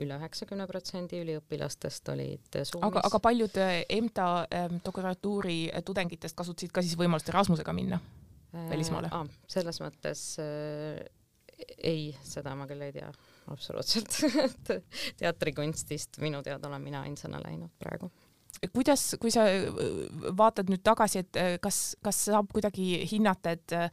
üle 0.01 0.17
üheksakümne 0.17 0.67
protsendi 0.67 1.21
üliõpilastest 1.21 2.09
olid 2.09 2.49
Zoomis. 2.65 2.87
aga, 2.89 3.03
aga 3.05 3.19
paljud 3.19 3.57
äh, 3.61 3.83
EMTA 3.89 4.47
ähm, 4.49 4.77
doktorantuuri 4.85 5.71
tudengitest 5.85 6.37
kasutasid 6.37 6.73
ka 6.73 6.83
siis 6.83 6.97
võimalust 6.99 7.29
Erasmusega 7.29 7.73
minna 7.77 8.01
äh, 8.55 8.71
välismaale 8.71 9.13
äh,? 9.13 9.27
selles 9.47 9.81
mõttes 9.85 10.25
äh, 10.41 11.03
ei, 11.79 12.11
seda 12.27 12.57
ma 12.59 12.67
küll 12.71 12.83
ei 12.87 12.93
tea 12.95 13.13
absoluutselt. 13.53 14.19
Et 14.47 14.75
teatrikunstist 15.23 16.21
minu 16.23 16.43
teada 16.43 16.69
olen 16.69 16.83
mina 16.83 17.07
ainsana 17.07 17.43
läinud 17.45 17.73
praegu. 17.83 18.13
Kuidas, 18.73 19.17
kui 19.19 19.33
sa 19.33 19.43
äh, 19.49 19.65
vaatad 20.39 20.69
nüüd 20.71 20.85
tagasi, 20.87 21.23
et 21.25 21.39
äh, 21.41 21.55
kas, 21.59 21.97
kas 22.05 22.19
saab 22.29 22.53
kuidagi 22.53 23.01
hinnata, 23.11 23.55
et 23.57 23.73
äh, 23.75 23.89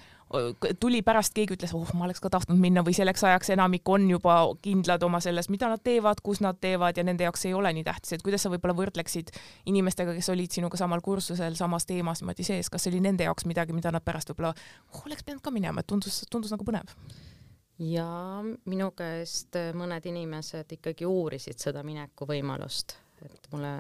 tuli 0.78 1.00
pärast 1.02 1.34
keegi 1.34 1.56
ütles, 1.56 1.72
oh, 1.74 1.90
ma 1.98 2.06
oleks 2.06 2.22
ka 2.22 2.30
tahtnud 2.30 2.60
minna 2.62 2.84
või 2.86 2.94
selleks 2.94 3.24
ajaks 3.26 3.50
enamik 3.56 3.90
on 3.90 4.06
juba 4.12 4.36
kindlad 4.62 5.02
oma 5.08 5.24
selles, 5.26 5.50
mida 5.50 5.72
nad 5.72 5.82
teevad, 5.82 6.22
kus 6.22 6.44
nad 6.46 6.60
teevad 6.62 7.00
ja 7.00 7.08
nende 7.08 7.26
jaoks 7.26 7.48
ei 7.50 7.56
ole 7.58 7.72
nii 7.80 7.88
tähtis, 7.88 8.14
et 8.14 8.26
kuidas 8.26 8.46
sa 8.46 8.52
võib-olla 8.54 8.78
võrdleksid 8.78 9.32
inimestega, 9.72 10.14
kes 10.20 10.30
olid 10.36 10.54
sinuga 10.54 10.78
samal 10.78 11.02
kursusel 11.02 11.58
samas 11.58 11.90
teemas 11.90 12.22
niimoodi 12.22 12.46
sees, 12.52 12.70
kas 12.70 12.86
see 12.86 12.94
oli 12.94 13.02
nende 13.08 13.26
jaoks 13.26 13.50
midagi, 13.50 13.74
mida 13.74 13.96
nad 13.96 14.06
pärast 14.06 14.30
võib-olla 14.30 14.54
oh, 14.54 15.02
oleks 15.08 15.26
pidanud 15.26 15.42
ka 15.42 15.56
minema, 15.56 15.82
et 15.82 15.90
tundus, 15.90 16.22
tundus 16.30 16.54
nagu 16.54 16.68
põnev? 16.68 16.94
Ja 17.80 18.08
minu 18.66 18.92
käest 18.92 19.56
mõned 19.78 20.06
inimesed 20.06 20.78
ikkagi 20.78 21.06
uurisid 21.08 21.60
seda 21.62 21.84
minekuvõimalust, 21.84 22.96
et 23.26 23.48
mulle 23.52 23.74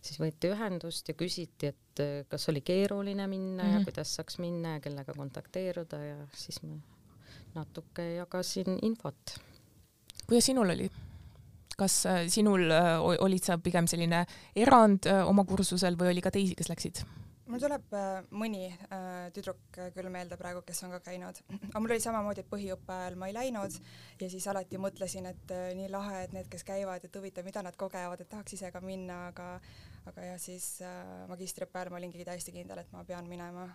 siis 0.00 0.18
võeti 0.20 0.50
ühendust 0.52 1.08
ja 1.08 1.14
küsiti, 1.14 1.72
et 1.72 2.02
kas 2.28 2.48
oli 2.48 2.60
keeruline 2.60 3.26
minna 3.26 3.62
mm 3.62 3.68
-hmm. 3.68 3.72
ja 3.72 3.78
mhm. 3.78 3.84
kuidas 3.84 4.14
saaks 4.14 4.38
minna 4.38 4.76
ja 4.76 4.80
kellega 4.80 5.14
kontakteeruda 5.16 6.04
ja 6.04 6.26
siis 6.34 6.62
ma 6.62 6.76
natuke 7.54 8.14
jagasin 8.14 8.78
infot 8.82 9.40
kuidas 10.26 10.46
sinul 10.48 10.70
oli? 10.70 10.90
kas 11.76 12.06
äh, 12.06 12.26
sinul 12.28 12.70
äh, 12.70 13.00
olid 13.00 13.44
sa 13.44 13.58
pigem 13.58 13.88
selline 13.88 14.26
erand 14.56 15.08
äh, 15.08 15.22
oma 15.28 15.44
kursusel 15.48 15.96
või 15.98 16.12
oli 16.12 16.22
ka 16.24 16.30
teisi, 16.30 16.54
kes 16.56 16.68
läksid? 16.68 17.02
Mul 17.50 17.62
tuleb 17.62 17.94
mõni 18.30 18.68
tüdruk 19.34 19.78
küll 19.94 20.10
meelde 20.14 20.38
praegu, 20.40 20.62
kes 20.66 20.82
on 20.86 20.94
ka 20.94 21.00
käinud, 21.10 21.40
aga 21.68 21.82
mul 21.82 21.94
oli 21.94 22.04
samamoodi, 22.04 22.44
et 22.44 22.50
põhiõppe 22.50 22.94
ajal 22.94 23.18
ma 23.20 23.30
ei 23.30 23.36
läinud 23.36 23.78
ja 24.20 24.28
siis 24.30 24.46
alati 24.52 24.80
mõtlesin, 24.80 25.26
et 25.30 25.54
nii 25.78 25.88
lahe, 25.92 26.24
et 26.26 26.36
need, 26.36 26.50
kes 26.52 26.64
käivad, 26.68 27.04
et 27.04 27.18
huvitav, 27.18 27.46
mida 27.48 27.64
nad 27.66 27.76
kogevad, 27.78 28.22
et 28.22 28.30
tahaks 28.30 28.58
ise 28.58 28.70
ka 28.74 28.82
minna, 28.84 29.26
aga 29.32 29.56
aga 30.10 30.28
jah, 30.32 30.38
siis 30.42 30.68
magistriõppe 31.30 31.78
ajal 31.78 31.92
ma 31.92 32.00
olingi 32.00 32.26
täiesti 32.26 32.54
kindel, 32.54 32.82
et 32.82 32.94
ma 32.94 33.04
pean 33.06 33.28
minema. 33.30 33.68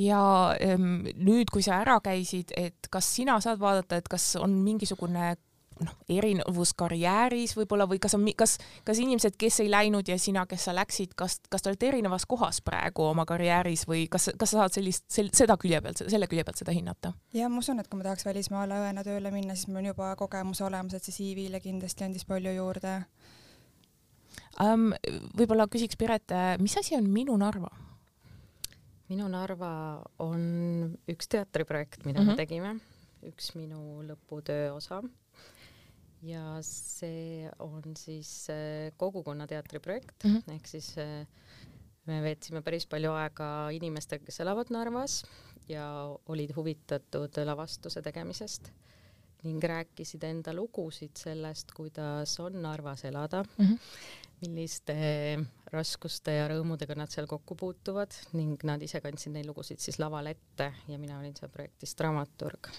Ja 0.00 0.56
ähm, 0.62 1.04
nüüd, 1.20 1.50
kui 1.52 1.64
sa 1.64 1.82
ära 1.82 1.98
käisid, 2.04 2.54
et 2.56 2.88
kas 2.92 3.08
sina 3.18 3.36
saad 3.44 3.60
vaadata, 3.60 3.98
et 4.00 4.08
kas 4.08 4.32
on 4.40 4.54
mingisugune 4.64 5.34
noh, 5.80 5.94
erinevus 6.12 6.72
karjääris 6.78 7.54
võib-olla 7.56 7.86
või 7.88 8.00
kas 8.02 8.16
on, 8.18 8.26
kas, 8.38 8.56
kas 8.86 9.00
inimesed, 9.02 9.36
kes 9.40 9.60
ei 9.64 9.70
läinud 9.72 10.08
ja 10.08 10.18
sina, 10.20 10.44
kes 10.50 10.66
sa 10.68 10.74
läksid, 10.76 11.14
kas, 11.18 11.38
kas 11.50 11.64
te 11.64 11.70
olete 11.72 11.88
erinevas 11.88 12.26
kohas 12.28 12.60
praegu 12.64 13.06
oma 13.08 13.24
karjääris 13.28 13.86
või 13.88 14.06
kas, 14.12 14.30
kas 14.38 14.54
sa 14.54 14.62
saad 14.62 14.76
sellist 14.76 15.06
sel,, 15.12 15.30
seda 15.34 15.56
külje 15.60 15.82
pealt, 15.84 16.04
selle 16.12 16.28
külje 16.30 16.46
pealt 16.48 16.62
seda 16.62 16.74
hinnata? 16.76 17.14
ja 17.36 17.50
ma 17.52 17.62
usun, 17.62 17.80
et 17.82 17.88
kui 17.90 18.00
ma 18.00 18.08
tahaks 18.08 18.26
välismaale 18.28 18.80
õena 18.86 19.04
tööle 19.06 19.32
minna, 19.34 19.56
siis 19.56 19.70
mul 19.70 19.82
on 19.82 19.92
juba 19.92 20.12
kogemus 20.20 20.62
olemas, 20.64 20.96
et 20.96 21.06
see 21.08 21.16
CV-le 21.18 21.62
kindlasti 21.64 22.08
andis 22.08 22.26
palju 22.28 22.56
juurde 22.58 22.98
um,. 24.60 24.90
võib-olla 25.38 25.68
küsiks 25.70 25.98
Piret, 26.00 26.34
mis 26.62 26.76
asi 26.80 26.98
on 26.98 27.08
Minu 27.10 27.36
Narva? 27.40 27.72
minu 29.12 29.26
Narva 29.28 29.72
on 30.24 30.42
üks 31.10 31.28
teatriprojekt, 31.28 32.06
mida 32.06 32.20
mm 32.20 32.22
-hmm. 32.22 32.26
me 32.26 32.32
mhm. 32.32 32.36
tegime, 32.36 32.70
üks 33.28 33.54
minu 33.54 34.02
lõputöö 34.08 34.72
osa 34.72 35.02
ja 36.22 36.58
see 36.66 37.50
on 37.58 37.96
siis 37.98 38.46
äh, 38.50 38.92
kogukonnateatri 38.96 39.80
projekt 39.82 40.24
mm 40.24 40.36
-hmm. 40.36 40.54
ehk 40.54 40.66
siis 40.66 40.94
äh, 40.98 41.26
me 42.06 42.22
veetsime 42.22 42.62
päris 42.62 42.86
palju 42.86 43.12
aega 43.12 43.70
inimestega, 43.70 44.24
kes 44.24 44.40
elavad 44.40 44.70
Narvas 44.70 45.22
ja 45.68 45.86
olid 46.26 46.54
huvitatud 46.56 47.38
lavastuse 47.44 48.02
tegemisest 48.02 48.72
ning 49.42 49.64
rääkisid 49.64 50.22
enda 50.22 50.54
lugusid 50.54 51.16
sellest, 51.18 51.72
kuidas 51.74 52.36
on 52.40 52.62
Narvas 52.62 53.04
elada 53.04 53.42
mm, 53.42 53.64
-hmm. 53.64 53.78
milliste 54.40 54.94
raskuste 55.72 56.36
ja 56.36 56.48
rõõmudega 56.48 56.96
nad 56.96 57.10
seal 57.10 57.26
kokku 57.26 57.54
puutuvad 57.54 58.14
ning 58.32 58.62
nad 58.64 58.82
ise 58.82 59.00
kandsid 59.00 59.32
neid 59.32 59.46
lugusid 59.46 59.78
siis 59.78 59.98
lavale 59.98 60.30
ette 60.30 60.72
ja 60.88 60.98
mina 60.98 61.18
olin 61.18 61.36
seal 61.36 61.50
projektis 61.50 61.96
dramaturg 61.98 62.70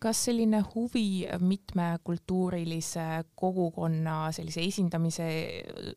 kas 0.00 0.24
selline 0.24 0.62
huvi 0.74 1.28
mitmekultuurilise 1.40 3.24
kogukonna 3.34 4.32
sellise 4.32 4.62
esindamise 4.64 5.26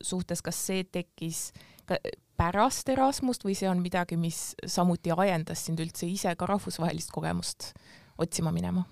suhtes, 0.04 0.42
kas 0.44 0.60
see 0.68 0.84
tekkis 0.84 1.46
ka 1.88 2.00
pärast 2.40 2.90
Erasmust 2.92 3.46
või 3.46 3.56
see 3.56 3.70
on 3.70 3.80
midagi, 3.84 4.18
mis 4.20 4.54
samuti 4.68 5.14
ajendas 5.16 5.64
sind 5.68 5.80
üldse 5.80 6.10
ise 6.10 6.34
ka 6.36 6.50
rahvusvahelist 6.50 7.14
kogemust 7.16 7.72
otsima 8.18 8.52
minema? 8.52 8.84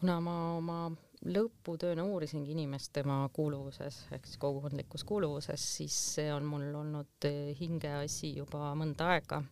kuna 0.00 0.16
ma 0.24 0.34
oma 0.56 0.80
lõputööna 1.28 2.06
uurisingi 2.08 2.54
inimest 2.54 2.94
tema 2.96 3.18
kuuluvuses 3.36 3.98
ehk 4.16 4.24
siis 4.26 4.40
kogukondlikus 4.40 5.04
kuuluvuses, 5.04 5.66
siis 5.76 5.96
see 6.16 6.30
on 6.32 6.48
mul 6.48 6.64
olnud 6.80 7.28
hingeasi 7.60 8.32
juba 8.38 8.72
mõnda 8.80 9.10
aega. 9.12 9.42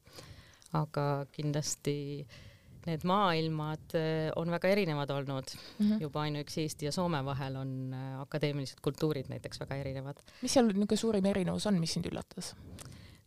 aga 0.78 1.04
kindlasti 1.32 1.94
äh, 2.24 2.47
need 2.86 3.04
maailmad 3.08 3.94
äh, 3.96 4.28
on 4.36 4.50
väga 4.50 4.68
erinevad 4.68 5.10
olnud 5.10 5.50
mm, 5.54 5.86
-hmm. 5.86 6.02
juba 6.02 6.22
ainuüksi 6.22 6.60
Eesti 6.62 6.86
ja 6.86 6.92
Soome 6.92 7.24
vahel 7.24 7.56
on 7.56 7.94
äh, 7.94 8.20
akadeemilised 8.20 8.80
kultuurid 8.82 9.28
näiteks 9.28 9.60
väga 9.60 9.76
erinevad. 9.76 10.22
mis 10.42 10.52
seal 10.52 10.66
niisugune 10.66 10.96
suurim 10.96 11.24
erinevus 11.24 11.66
on, 11.66 11.80
mis 11.80 11.92
sind 11.92 12.06
üllatas? 12.06 12.54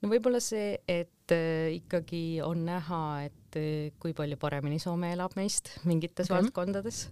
no 0.01 0.09
võib-olla 0.09 0.39
see, 0.39 0.77
et 0.87 1.35
äh, 1.35 1.73
ikkagi 1.73 2.41
on 2.45 2.65
näha, 2.65 3.23
et 3.25 3.59
kui 3.99 4.13
palju 4.13 4.37
paremini 4.37 4.79
Soome 4.79 5.11
elab 5.13 5.35
meist 5.35 5.73
mingites 5.83 6.29
okay. 6.29 6.37
valdkondades, 6.37 7.09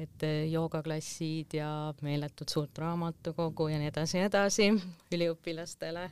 et 0.00 0.22
joogaklassid 0.50 1.54
ja 1.54 1.94
meeletult 2.02 2.48
suurt 2.48 2.78
raamatukogu 2.78 3.68
ja 3.68 3.78
nii 3.78 3.90
edasi 3.92 4.16
ja 4.16 4.22
nii 4.22 4.30
edasi 4.30 4.68
üliõpilastele, 5.12 6.08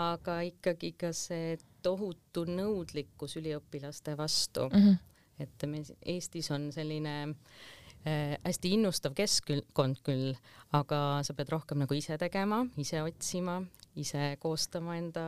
aga 0.00 0.40
ikkagi 0.48 0.94
ka 0.98 1.12
see 1.16 1.56
tohutu 1.84 2.44
nõudlikkus 2.48 3.36
üliõpilaste 3.40 4.16
vastu 4.18 4.68
mm. 4.68 4.80
-hmm. 4.80 4.98
et 5.44 5.68
me 5.68 5.82
Eestis 6.14 6.50
on 6.54 6.68
selline 6.72 7.14
äh, 7.28 8.36
hästi 8.44 8.74
innustav 8.76 9.16
keskkond 9.16 10.02
küll, 10.06 10.34
aga 10.72 11.20
sa 11.26 11.36
pead 11.36 11.52
rohkem 11.52 11.82
nagu 11.84 11.96
ise 11.96 12.18
tegema, 12.18 12.64
ise 12.76 13.02
otsima, 13.02 13.60
ise 13.96 14.36
koostama 14.40 14.96
enda 14.96 15.24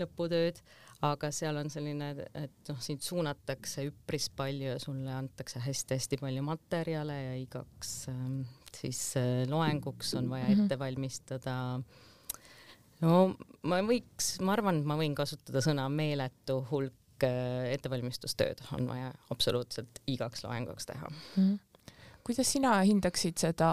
lõputööd, 0.00 0.60
aga 1.04 1.30
seal 1.32 1.56
on 1.56 1.70
selline, 1.72 2.12
et 2.34 2.68
noh, 2.68 2.78
sind 2.80 3.02
suunatakse 3.04 3.84
üpris 3.88 4.28
palju 4.36 4.74
ja 4.74 4.78
sulle 4.78 5.12
antakse 5.12 5.60
hästi-hästi 5.60 6.20
palju 6.20 6.44
materjale 6.44 7.16
ja 7.24 7.34
igaks 7.40 8.08
äh, 8.12 8.22
siis 8.76 9.16
äh, 9.16 9.48
loenguks 9.48 10.14
on 10.14 10.30
vaja 10.30 10.48
mhm. 10.48 10.64
ette 10.64 10.78
valmistada 10.78 11.56
äh, 11.74 12.06
no 13.04 13.34
ma 13.62 13.80
võiks, 13.86 14.34
ma 14.44 14.56
arvan, 14.56 14.82
et 14.82 14.88
ma 14.88 14.98
võin 15.00 15.16
kasutada 15.18 15.62
sõna 15.64 15.86
meeletu 15.92 16.60
hulk 16.70 17.26
äh, 17.26 17.72
ettevalmistustööd 17.74 18.62
on 18.76 18.86
vaja 18.90 19.10
absoluutselt 19.32 20.02
igaks 20.10 20.44
loenguks 20.46 20.88
teha 20.90 21.08
mm. 21.08 21.34
-hmm 21.34 21.58
kuidas 22.30 22.52
sina 22.52 22.74
hindaksid 22.86 23.40
seda 23.40 23.68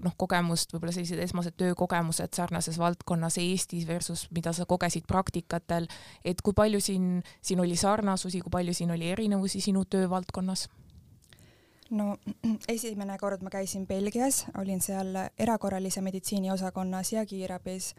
noh, 0.00 0.14
kogemust, 0.16 0.72
võib-olla 0.72 0.94
sellised 0.94 1.20
esmased 1.22 1.56
töökogemused 1.60 2.36
sarnases 2.36 2.78
valdkonnas 2.80 3.38
Eestis 3.42 3.86
versus 3.88 4.26
mida 4.34 4.52
sa 4.56 4.64
kogesid 4.70 5.04
praktikatel, 5.08 5.88
et 6.24 6.40
kui 6.44 6.56
palju 6.56 6.80
siin, 6.80 7.18
siin 7.42 7.60
oli 7.60 7.76
sarnasusi, 7.76 8.40
kui 8.44 8.54
palju 8.54 8.74
siin 8.76 8.94
oli 8.94 9.10
erinevusi 9.12 9.60
sinu 9.60 9.84
töövaldkonnas? 9.84 10.68
No 11.90 12.16
esimene 12.76 13.18
kord 13.18 13.42
ma 13.42 13.50
käisin 13.50 13.86
Belgias, 13.86 14.44
olin 14.58 14.80
seal 14.80 15.16
erakorralise 15.38 16.00
meditsiini 16.04 16.50
osakonnas 16.52 17.12
ja 17.12 17.26
kiirabis 17.26 17.94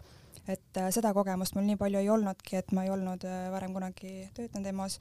et 0.50 0.78
äh, 0.78 0.90
seda 0.94 1.12
kogemust 1.14 1.56
mul 1.56 1.68
nii 1.68 1.78
palju 1.80 2.02
ei 2.02 2.10
olnudki, 2.10 2.58
et 2.60 2.72
ma 2.76 2.86
ei 2.86 2.94
olnud 2.94 3.26
äh, 3.28 3.48
varem 3.54 3.74
kunagi 3.76 4.14
töötanud 4.38 4.70
EMO-s, 4.72 5.00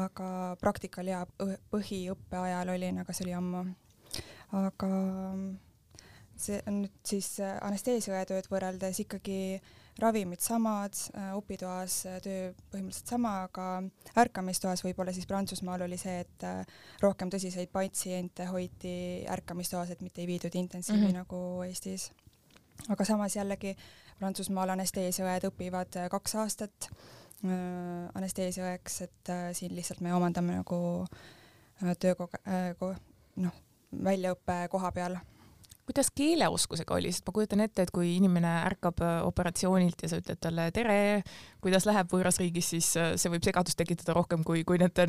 aga 0.00 0.28
praktikal 0.60 1.10
ja 1.10 1.24
põhiõppe 1.72 2.38
ajal 2.38 2.74
olin, 2.74 3.00
aga 3.02 3.14
see 3.14 3.26
oli 3.26 3.36
ammu. 3.38 3.64
aga 4.60 4.90
see 6.40 6.58
on 6.66 6.82
nüüd 6.84 6.96
siis 7.06 7.32
äh, 7.44 7.58
anesteesiaõetööd 7.66 8.50
võrreldes 8.50 9.02
ikkagi 9.04 9.60
ravimid 9.98 10.40
samad, 10.40 10.94
opitoas 11.34 12.02
töö 12.24 12.52
põhimõtteliselt 12.72 13.10
sama, 13.12 13.32
aga 13.48 13.66
ärkamistoas 14.22 14.84
võib-olla 14.84 15.12
siis 15.12 15.26
Prantsusmaal 15.26 15.84
oli 15.84 15.98
see, 16.00 16.20
et 16.20 16.46
rohkem 17.02 17.30
tõsiseid 17.30 17.68
patsiente 17.72 18.46
hoiti 18.48 19.26
ärkamistoas, 19.28 19.90
et 19.90 20.00
mitte 20.00 20.22
ei 20.22 20.26
viidud 20.30 20.54
intensiivi 20.54 21.00
mm 21.00 21.06
-hmm. 21.08 21.18
nagu 21.22 21.62
Eestis. 21.66 22.10
aga 22.88 23.04
samas 23.04 23.36
jällegi 23.36 23.76
Prantsusmaal 24.20 24.74
anesteesiaõed 24.74 25.46
õpivad 25.48 25.96
äh, 25.96 26.08
kaks 26.12 26.34
aastat 26.42 26.90
äh, 26.90 28.10
anesteesiaõeks, 28.18 28.98
et 29.06 29.30
äh, 29.32 29.46
siin 29.56 29.72
lihtsalt 29.72 30.02
me 30.04 30.12
omandame 30.12 30.58
nagu 30.58 30.80
töökoge-, 32.02 32.42
noh, 33.40 33.60
väljaõppe 34.04 34.58
koha 34.68 34.90
peal 34.92 35.16
kuidas 35.90 36.12
keeleoskusega 36.16 36.96
oli, 36.96 37.12
sest 37.12 37.26
ma 37.28 37.34
kujutan 37.36 37.64
ette, 37.66 37.84
et 37.84 37.94
kui 37.94 38.14
inimene 38.16 38.52
ärkab 38.70 39.02
operatsioonilt 39.26 40.06
ja 40.06 40.12
sa 40.12 40.20
ütled 40.22 40.40
talle 40.40 40.68
tere, 40.74 40.98
kuidas 41.60 41.86
läheb 41.88 42.14
võõras 42.14 42.40
riigis, 42.40 42.70
siis 42.76 42.92
see 42.94 43.32
võib 43.32 43.44
segadust 43.46 43.78
tekitada 43.80 44.14
rohkem 44.16 44.46
kui, 44.46 44.64
kui 44.64 44.78
need 44.80 45.02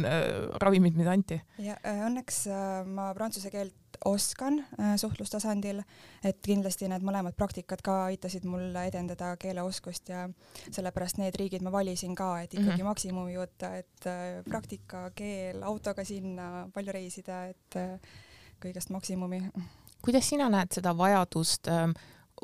ravimid, 0.61 0.97
mida 0.97 1.13
anti. 1.13 1.39
ja 1.61 1.77
õnneks 2.09 2.43
ma 2.89 3.11
prantsuse 3.17 3.53
keelt 3.53 3.77
oskan 4.05 4.65
äh, 4.79 4.95
suhtlustasandil, 4.95 5.81
et 6.25 6.39
kindlasti 6.45 6.89
need 6.89 7.03
mõlemad 7.05 7.35
praktikad 7.37 7.83
ka 7.85 7.97
aitasid 8.09 8.45
mul 8.49 8.73
edendada 8.83 9.33
keeleoskust 9.41 10.09
ja 10.09 10.25
sellepärast 10.71 11.19
need 11.21 11.37
riigid 11.39 11.65
ma 11.65 11.73
valisin 11.73 12.15
ka, 12.15 12.33
et 12.41 12.53
ikkagi 12.53 12.69
mm 12.69 12.79
-hmm. 12.79 12.89
maksimumi 12.89 13.37
võtta, 13.37 13.75
et 13.77 14.07
äh, 14.07 14.43
praktika, 14.49 15.11
keel, 15.15 15.63
autoga 15.63 16.03
sinna, 16.03 16.69
palju 16.73 16.91
reisida, 16.91 17.45
et 17.47 17.75
äh, 17.75 17.99
kõigest 18.61 18.89
maksimumi. 18.89 19.43
Kuidas 20.01 20.29
sina 20.29 20.49
näed 20.49 20.73
seda 20.73 20.95
vajadust 20.97 21.69
äh, 21.71 21.87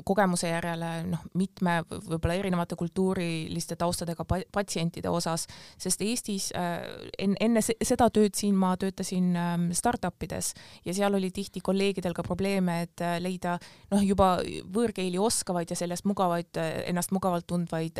kogemuse 0.05 0.49
järele 0.49 0.89
noh, 1.09 1.21
mitme 1.37 1.79
võib-olla 1.89 2.35
erinevate 2.37 2.77
kultuuriliste 2.77 3.75
taustadega 3.79 4.25
patsientide 4.53 5.09
osas, 5.09 5.47
sest 5.79 6.03
Eestis 6.05 6.49
äh, 6.57 6.83
enne, 7.17 7.63
seda 7.63 8.09
tööd 8.13 8.37
siin 8.37 8.57
ma 8.59 8.75
töötasin 8.79 9.31
äh, 9.37 9.55
startup 9.77 10.27
ides 10.27 10.53
ja 10.85 10.95
seal 10.97 11.17
oli 11.17 11.31
tihti 11.33 11.63
kolleegidel 11.65 12.15
ka 12.17 12.25
probleeme, 12.27 12.81
et 12.85 13.05
äh, 13.05 13.17
leida 13.23 13.57
noh, 13.93 14.03
juba 14.05 14.35
võõrkeeli 14.73 15.19
oskavaid 15.21 15.73
ja 15.73 15.79
sellest 15.79 16.05
mugavaid, 16.09 16.53
äh, 16.61 16.83
ennast 16.91 17.13
mugavalt 17.15 17.47
tundvaid 17.49 17.97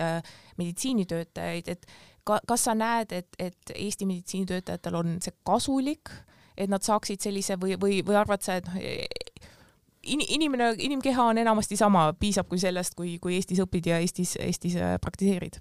meditsiinitöötajaid, 0.58 1.70
et 1.74 1.86
ka, 2.28 2.40
kas 2.48 2.68
sa 2.68 2.76
näed, 2.78 3.14
et, 3.16 3.30
et 3.42 3.74
Eesti 3.74 4.06
meditsiinitöötajatel 4.10 5.02
on 5.02 5.18
see 5.24 5.34
kasulik 5.48 6.14
et 6.58 6.70
nad 6.70 6.82
saaksid 6.82 7.22
sellise 7.22 7.58
või, 7.62 7.76
või, 7.78 8.00
või 8.06 8.18
arvad 8.18 8.42
sa, 8.42 8.58
et 8.58 8.66
noh, 8.70 8.78
in, 10.14 10.24
inimene, 10.38 10.72
inimkeha 10.78 11.26
on 11.32 11.42
enamasti 11.42 11.78
sama, 11.80 12.10
piisab 12.20 12.48
kui 12.50 12.60
sellest, 12.62 12.96
kui, 12.98 13.18
kui 13.24 13.36
Eestis 13.38 13.62
õpid 13.64 13.92
ja 13.92 14.00
Eestis, 14.04 14.38
Eestis 14.42 14.78
äh, 14.80 14.96
praktiseerid? 15.04 15.60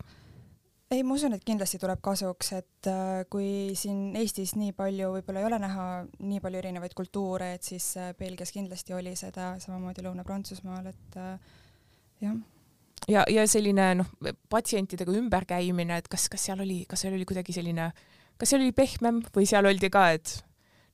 ei, 0.87 1.03
ma 1.03 1.17
usun, 1.17 1.35
et 1.35 1.43
kindlasti 1.43 1.81
tuleb 1.83 1.99
kasuks, 2.05 2.53
et 2.55 2.89
äh, 2.91 3.25
kui 3.31 3.75
siin 3.79 4.15
Eestis 4.19 4.55
nii 4.55 4.71
palju 4.77 5.11
võib-olla 5.17 5.43
ei 5.43 5.49
ole 5.49 5.59
näha 5.63 5.87
nii 6.23 6.43
palju 6.45 6.61
erinevaid 6.63 6.95
kultuure, 6.95 7.55
et 7.57 7.67
siis 7.67 7.89
äh, 7.99 8.13
Belgias 8.19 8.55
kindlasti 8.55 8.95
oli 8.95 9.17
seda, 9.19 9.57
samamoodi 9.63 10.05
Lõuna-Prantsusmaal, 10.07 10.93
et 10.93 11.19
jah 12.23 12.37
ja, 13.11 13.25
ja 13.31 13.47
selline 13.51 13.89
noh, 14.03 14.13
patsientidega 14.53 15.15
ümberkäimine, 15.19 15.99
et 16.01 16.09
kas, 16.13 16.29
kas 16.33 16.47
seal 16.49 16.63
oli, 16.63 16.85
kas 16.89 17.03
seal 17.05 17.17
oli 17.19 17.27
kuidagi 17.29 17.55
selline, 17.57 17.91
kas 18.39 18.55
seal 18.55 18.63
oli 18.63 18.75
pehmem 18.77 19.21
või 19.35 19.49
seal 19.49 19.67
oldi 19.69 19.91
ka, 19.93 20.09
et 20.17 20.39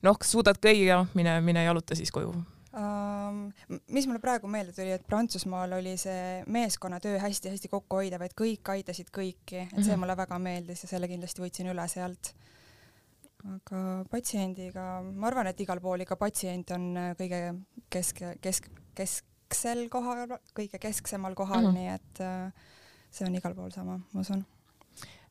noh, 0.05 0.17
suudad 0.25 0.59
kõigiga, 0.63 1.03
mine, 1.17 1.37
mine 1.45 1.63
jaluta 1.67 1.97
siis 1.97 2.11
koju 2.13 2.33
um,? 2.73 3.51
mis 3.91 4.07
mulle 4.07 4.21
praegu 4.23 4.49
meelde 4.51 4.73
tuli, 4.75 4.91
et 4.95 5.05
Prantsusmaal 5.07 5.77
oli 5.77 5.95
see 6.01 6.43
meeskonnatöö 6.47 7.19
hästi-hästi 7.21 7.71
kokkuhoidev, 7.71 8.25
et 8.25 8.35
kõik 8.39 8.73
aitasid 8.75 9.11
kõiki, 9.13 9.65
et 9.65 9.69
see 9.75 9.83
mm 9.83 9.89
-hmm. 9.89 10.03
mulle 10.05 10.17
väga 10.17 10.39
meeldis 10.39 10.83
ja 10.83 10.89
selle 10.95 11.07
kindlasti 11.07 11.43
võtsin 11.43 11.71
üle 11.73 11.87
sealt. 11.87 12.33
aga 13.43 14.05
patsiendiga, 14.09 15.01
ma 15.03 15.27
arvan, 15.27 15.47
et 15.47 15.59
igal 15.59 15.81
pool 15.81 15.99
ikka 15.99 16.15
patsient 16.15 16.71
on 16.71 16.95
kõige 17.19 17.55
kesk, 17.89 18.21
kesk, 18.41 18.69
kesksel 18.95 19.89
kohal, 19.89 20.37
kõige 20.55 20.79
kesksemal 20.79 21.35
kohal 21.35 21.61
mm, 21.61 21.67
-hmm. 21.67 21.73
nii 21.73 21.87
et 21.87 22.21
äh, 22.21 22.53
see 23.11 23.27
on 23.27 23.35
igal 23.35 23.55
pool 23.55 23.71
sama, 23.71 23.99
ma 24.13 24.21
usun. 24.21 24.45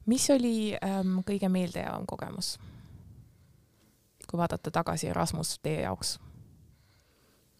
mis 0.07 0.31
oli 0.31 0.77
ähm, 0.85 1.19
kõige 1.27 1.49
meeldejäävam 1.49 2.07
kogemus, 2.07 2.59
kui 4.31 4.39
vaadata 4.39 4.71
tagasi 4.71 5.09
Erasmus 5.09 5.59
teie 5.63 5.81
jaoks? 5.81 6.19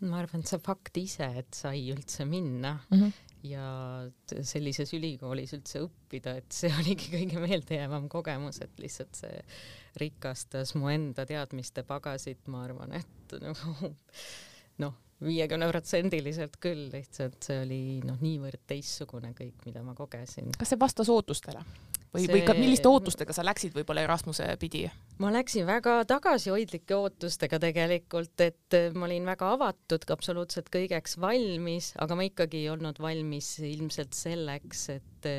Ma 0.09 0.19
arvan, 0.23 0.43
et 0.43 0.51
see 0.51 0.63
fakt 0.63 0.99
ise, 1.01 1.29
et 1.43 1.55
sai 1.57 1.85
üldse 1.93 2.27
minna 2.29 2.75
mm 2.79 2.99
-hmm. 2.99 3.13
ja 3.49 3.67
sellises 4.43 4.93
ülikoolis 4.97 5.55
üldse 5.57 5.85
õppida, 5.87 6.37
et 6.43 6.53
see 6.53 6.73
oligi 6.81 7.13
kõige 7.15 7.43
meeldejäävam 7.43 8.09
kogemus, 8.09 8.61
et 8.65 8.83
lihtsalt 8.83 9.15
see 9.15 9.43
rikastas 10.01 10.75
mu 10.75 10.89
enda 10.89 11.27
teadmiste 11.27 11.83
pagasit, 11.83 12.47
ma 12.47 12.65
arvan, 12.65 12.93
et 12.99 13.39
nagu 13.41 13.95
noh, 14.83 14.95
viiekümneprotsendiliselt 15.23 16.59
küll, 16.63 16.89
lihtsalt 16.93 17.43
see 17.47 17.63
oli 17.63 17.83
noh, 18.07 18.19
niivõrd 18.21 18.65
teistsugune 18.67 19.33
kõik, 19.39 19.67
mida 19.67 19.83
ma 19.83 19.95
kogesin. 19.95 20.51
kas 20.59 20.75
see 20.75 20.81
vastas 20.81 21.09
ootustele? 21.13 21.63
Või 22.13 22.27
see..., 22.27 22.33
või 22.35 22.43
ka 22.47 22.57
milliste 22.57 22.91
ootustega 22.91 23.35
sa 23.37 23.45
läksid 23.47 23.75
võib-olla 23.77 24.05
Erasmuse 24.07 24.47
pidi? 24.61 24.85
ma 25.23 25.33
läksin 25.35 25.67
väga 25.69 26.01
tagasihoidlike 26.09 26.97
ootustega 26.97 27.61
tegelikult, 27.63 28.35
et 28.45 28.79
ma 28.97 29.07
olin 29.09 29.29
väga 29.29 29.53
avatud, 29.57 30.09
absoluutselt 30.15 30.73
kõigeks 30.73 31.19
valmis, 31.23 31.93
aga 32.03 32.19
ma 32.19 32.27
ikkagi 32.29 32.65
ei 32.65 32.73
olnud 32.73 33.01
valmis 33.03 33.55
ilmselt 33.67 34.17
selleks, 34.19 34.89
et 34.97 35.31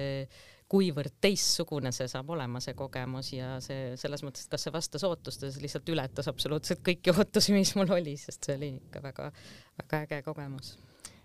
kuivõrd 0.74 1.20
teistsugune 1.22 1.92
see 1.94 2.08
saab 2.10 2.32
olema, 2.34 2.62
see 2.64 2.74
kogemus 2.78 3.34
ja 3.36 3.58
see 3.62 3.94
selles 4.00 4.24
mõttes, 4.26 4.48
et 4.48 4.56
kas 4.56 4.66
see 4.66 4.74
vastas 4.74 5.06
ootustele, 5.06 5.52
see 5.54 5.68
lihtsalt 5.68 5.94
ületas 5.94 6.32
absoluutselt 6.32 6.82
kõiki 6.86 7.14
ootusi, 7.18 7.54
mis 7.54 7.76
mul 7.78 7.94
oli, 8.00 8.18
sest 8.18 8.50
see 8.50 8.58
oli 8.58 8.74
ikka 8.80 9.04
väga-väga 9.04 10.04
äge 10.08 10.24
kogemus 10.26 10.74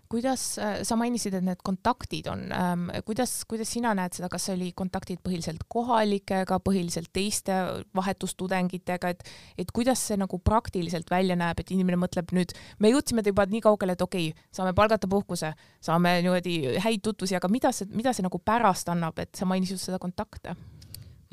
kuidas 0.09 0.43
äh, 0.57 0.79
sa 0.87 0.97
mainisid, 0.97 1.35
et 1.37 1.45
need 1.45 1.59
kontaktid 1.65 2.27
on, 2.31 2.47
ähm, 2.55 2.87
kuidas, 3.05 3.43
kuidas 3.49 3.69
sina 3.75 3.91
näed 3.97 4.17
seda, 4.17 4.29
kas 4.31 4.47
see 4.47 4.55
oli 4.57 4.69
kontaktid 4.77 5.21
põhiliselt 5.25 5.67
kohalikega, 5.69 6.57
põhiliselt 6.65 7.11
teiste 7.13 7.55
vahetustudengitega, 7.97 9.13
et, 9.13 9.23
et 9.61 9.73
kuidas 9.75 10.01
see 10.09 10.17
nagu 10.19 10.41
praktiliselt 10.41 11.11
välja 11.13 11.37
näeb, 11.39 11.61
et 11.61 11.75
inimene 11.75 11.99
mõtleb 12.01 12.33
nüüd, 12.35 12.55
me 12.81 12.93
jõudsime 12.93 13.21
juba 13.25 13.45
nii 13.49 13.61
kaugele, 13.65 13.93
et 13.93 14.05
okei 14.05 14.31
okay,, 14.31 14.49
saame 14.55 14.73
palgata 14.77 15.09
puhkuse, 15.11 15.53
saame 15.85 16.17
niimoodi 16.23 16.79
häid 16.81 17.05
tutvusi, 17.05 17.37
aga 17.37 17.51
mida 17.51 17.73
see, 17.75 17.89
mida 17.93 18.15
see 18.15 18.25
nagu 18.25 18.41
pärast 18.41 18.89
annab, 18.89 19.21
et 19.21 19.35
sa 19.37 19.45
mainisid 19.49 19.81
seda 19.81 20.01
kontakte 20.01 20.57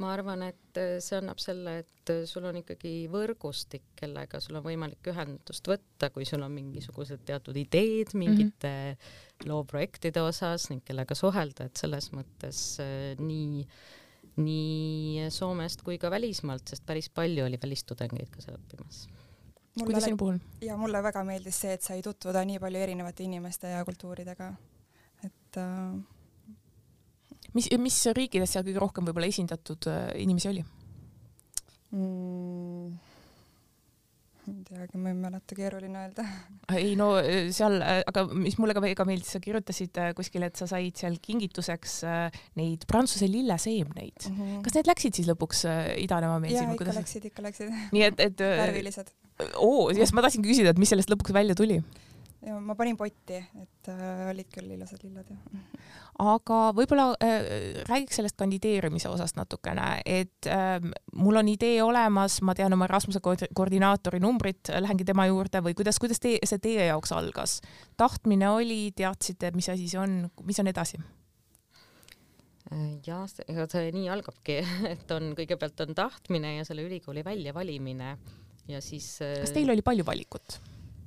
ma 0.03 0.13
arvan, 0.13 0.45
et 0.51 0.81
äh, 0.81 0.97
see 1.05 1.17
annab 1.19 1.41
selle, 1.41 1.79
et 1.83 2.13
äh, 2.13 2.25
sul 2.29 2.45
on 2.49 2.59
ikkagi 2.61 2.95
võrgustik, 3.13 3.87
kellega 3.97 4.41
sul 4.45 4.59
on 4.59 4.65
võimalik 4.67 5.09
ühendust 5.13 5.69
võtta, 5.71 6.11
kui 6.13 6.27
sul 6.29 6.45
on 6.45 6.53
mingisugused 6.53 7.25
teatud 7.29 7.57
ideed 7.57 8.13
mingite 8.15 8.73
mm 8.73 8.97
-hmm. 8.97 9.49
looprojektide 9.49 10.23
osas 10.23 10.69
ning 10.71 10.85
kellega 10.85 11.17
suhelda, 11.17 11.71
et 11.71 11.77
selles 11.77 12.11
mõttes 12.13 12.81
äh, 12.85 13.15
nii 13.19 13.65
nii 14.37 15.31
Soomest 15.33 15.81
kui 15.83 15.97
ka 15.99 16.11
välismaalt, 16.13 16.69
sest 16.69 16.85
päris 16.87 17.09
palju 17.09 17.47
oli 17.47 17.59
välistudengeid 17.63 18.29
ka 18.29 18.43
seal 18.45 18.59
õppimas. 18.59 19.07
kuidas 19.81 20.05
sinu 20.05 20.17
puhul? 20.17 20.39
ja 20.61 20.77
mulle 20.77 21.03
väga 21.03 21.25
meeldis 21.25 21.61
see, 21.61 21.73
et 21.73 21.83
sai 21.83 22.03
tutvuda 22.03 22.45
nii 22.45 22.61
palju 22.61 22.83
erinevate 22.85 23.25
inimeste 23.25 23.73
ja 23.73 23.85
kultuuridega, 23.85 24.53
et 25.25 25.57
äh, 25.57 25.97
mis, 27.57 27.71
mis 27.81 27.99
riikides 28.17 28.55
seal 28.55 28.65
kõige 28.67 28.83
rohkem 28.83 29.09
võib-olla 29.09 29.31
esindatud 29.31 29.89
äh, 29.91 30.09
inimesi 30.23 30.51
oli 30.53 30.63
mm.? 31.93 32.97
ei 34.47 34.61
teagi, 34.63 34.99
ma 35.03 35.11
ei 35.11 35.17
mäleta, 35.19 35.57
keeruline 35.59 36.05
öelda. 36.05 36.25
ei 36.79 36.93
no 36.99 37.09
äh, 37.19 37.49
seal, 37.55 37.81
äh, 37.83 38.03
aga 38.07 38.27
mis 38.31 38.59
mulle 38.63 38.77
ka 38.77 38.83
väga 38.85 39.07
meeldis, 39.09 39.33
sa 39.35 39.43
kirjutasid 39.43 39.99
kuskil, 40.19 40.47
et 40.47 40.59
sa 40.61 40.69
said 40.71 40.99
seal 41.01 41.19
kingituseks 41.23 41.99
neid 42.61 42.87
prantsuse 42.91 43.29
lilleseemneid 43.31 44.31
mm. 44.31 44.39
-hmm. 44.39 44.65
kas 44.67 44.79
need 44.79 44.91
läksid 44.93 45.21
siis 45.21 45.31
lõpuks 45.33 45.67
idanema 46.03 46.39
meil 46.43 46.55
siin? 46.55 46.71
jaa, 46.71 46.79
ikka 46.79 46.99
läksid, 47.01 47.31
ikka 47.33 47.47
läksid. 47.49 47.79
nii 47.97 48.09
et, 48.11 48.27
et 48.31 48.45
värvilised. 48.63 49.15
oo, 49.59 49.91
just 49.91 50.15
ma 50.15 50.25
tahtsingi 50.27 50.53
küsida, 50.53 50.75
et 50.75 50.83
mis 50.83 50.95
sellest 50.95 51.11
lõpuks 51.13 51.35
välja 51.35 51.59
tuli? 51.59 51.83
Ja 52.47 52.57
ma 52.63 52.77
panin 52.79 52.97
potti, 52.99 53.39
et 53.59 53.91
äh, 53.91 54.29
olid 54.31 54.49
küll 54.53 54.71
ilusad 54.77 55.03
lilled 55.03 55.31
ja. 55.33 55.61
aga 56.23 56.59
võib-olla 56.77 57.09
äh, 57.23 57.83
räägiks 57.89 58.21
sellest 58.21 58.39
kandideerimise 58.39 59.11
osast 59.11 59.39
natukene, 59.39 59.89
et 60.07 60.49
äh, 60.51 60.79
mul 61.19 61.41
on 61.43 61.51
idee 61.51 61.81
olemas, 61.85 62.39
ma 62.47 62.55
tean 62.59 62.77
oma 62.77 62.87
Erasmuse 62.89 63.23
koordinaatori 63.25 64.23
numbrit, 64.23 64.71
lähengi 64.79 65.07
tema 65.09 65.27
juurde 65.31 65.63
või 65.65 65.75
kuidas, 65.79 65.99
kuidas 66.03 66.23
te, 66.23 66.37
see 66.47 66.63
teie 66.63 66.89
jaoks 66.91 67.15
algas? 67.17 67.59
tahtmine 67.99 68.49
oli, 68.53 68.81
teadsite, 68.97 69.51
mis 69.57 69.71
asi 69.73 69.91
see 69.91 70.01
on, 70.01 70.19
mis 70.47 70.63
on 70.63 70.71
edasi? 70.71 71.03
Äh, 72.71 72.87
jah, 73.07 73.27
see 73.27 73.91
nii 73.97 74.07
algabki, 74.15 74.61
et 74.95 75.17
on, 75.19 75.33
kõigepealt 75.39 75.83
on 75.89 75.99
tahtmine 75.99 76.57
ja 76.61 76.69
selle 76.69 76.87
ülikooli 76.87 77.27
väljavalimine 77.27 78.17
ja 78.71 78.83
siis. 78.83 79.17
kas 79.19 79.55
teil 79.55 79.75
oli 79.75 79.83
palju 79.87 80.07
valikut? 80.07 80.61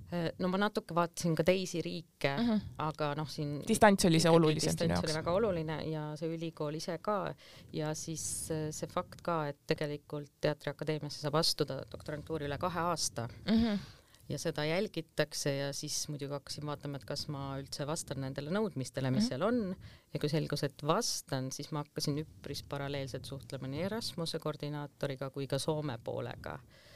Äh, 0.10 0.32
no 0.41 0.48
ma 0.50 0.58
natuke 0.58 0.95
vaatasin 0.98 1.36
ka 1.38 1.43
teisi 1.45 1.84
riike 1.86 2.32
mm, 2.32 2.48
-hmm. 2.48 2.62
aga 2.82 3.12
noh, 3.17 3.28
siin 3.30 3.60
distants 3.67 4.08
oli 4.10 4.19
see 4.19 4.32
olulisem 4.34 4.74
sinu 4.74 4.95
jaoks? 4.95 5.13
väga 5.13 5.36
oluline 5.38 5.76
ja 5.86 6.06
see 6.17 6.32
ülikool 6.34 6.80
ise 6.80 6.95
ka 6.98 7.36
ja 7.74 7.91
siis 7.93 8.24
äh, 8.50 8.63
see 8.74 8.89
fakt 8.89 9.22
ka, 9.22 9.36
et 9.52 9.60
tegelikult 9.69 10.32
Teatriakadeemiasse 10.41 11.22
saab 11.22 11.38
astuda 11.38 11.84
doktorantuuri 11.91 12.50
üle 12.50 12.58
kahe 12.58 12.88
aasta 12.89 13.28
mm. 13.45 13.62
-hmm 13.63 13.88
ja 14.30 14.38
seda 14.38 14.65
jälgitakse 14.65 15.56
ja 15.56 15.69
siis 15.74 16.08
muidugi 16.10 16.34
hakkasin 16.34 16.65
vaatama, 16.65 16.98
et 16.98 17.06
kas 17.06 17.28
ma 17.28 17.45
üldse 17.62 17.88
vastan 17.88 18.22
nendele 18.22 18.50
nõudmistele, 18.50 19.10
mis 19.12 19.24
mm 19.24 19.26
-hmm. 19.26 19.30
seal 19.30 19.41
on 19.41 19.76
ja 20.13 20.19
kui 20.19 20.30
selgus, 20.30 20.63
et 20.63 20.84
vastan, 20.84 21.52
siis 21.52 21.72
ma 21.72 21.86
hakkasin 21.86 22.17
üpris 22.26 22.63
paralleelselt 22.69 23.26
suhtlema 23.26 23.67
nii 23.67 23.82
Erasmuse 23.82 24.39
koordinaatoriga 24.39 25.30
kui 25.30 25.48
ka 25.48 25.60
Soome 25.60 25.98
poolega 26.04 26.58
mm 26.58 26.88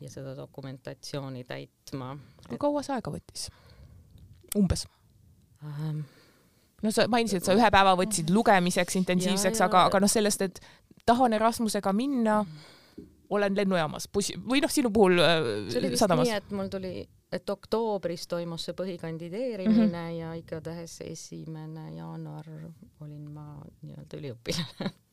ja 0.00 0.10
seda 0.10 0.36
dokumentatsiooni 0.36 1.44
täitma. 1.44 2.16
kaua 2.58 2.82
see 2.82 2.94
aega 2.96 3.14
võttis? 3.14 3.48
umbes 4.58 4.86
ähm.? 5.62 6.04
no 6.82 6.92
sa 6.92 7.08
mainisid, 7.08 7.40
et 7.40 7.48
sa 7.48 7.56
ühe 7.56 7.70
päeva 7.72 7.96
võtsid 7.98 8.30
lugemiseks 8.34 8.98
intensiivseks, 9.00 9.62
aga, 9.64 9.86
aga 9.88 10.00
noh, 10.04 10.10
sellest, 10.10 10.42
et 10.44 10.60
tahan 11.08 11.32
Erasmusega 11.36 11.92
minna, 11.96 12.42
olen 13.34 13.56
lennujaamas, 13.56 14.08
bussi 14.12 14.36
või 14.38 14.60
noh, 14.62 14.72
sinu 14.72 14.92
puhul 14.94 15.18
äh, 15.22 15.38
see 15.72 15.80
oli 15.80 15.94
vist 15.94 16.04
sadamas. 16.04 16.28
nii, 16.28 16.40
et 16.42 16.52
mul 16.54 16.68
tuli, 16.72 16.92
et 17.34 17.50
oktoobris 17.50 18.28
toimus 18.30 18.68
see 18.68 18.76
põhikandideerimine 18.78 19.86
mm 19.86 19.94
-hmm. 19.94 20.18
ja 20.18 20.34
igatahes 20.38 21.00
esimene 21.06 21.88
jaanuar 21.96 22.50
olin 23.00 23.30
ma 23.30 23.48
nii-öelda 23.82 24.20
üliõpilane 24.20 24.92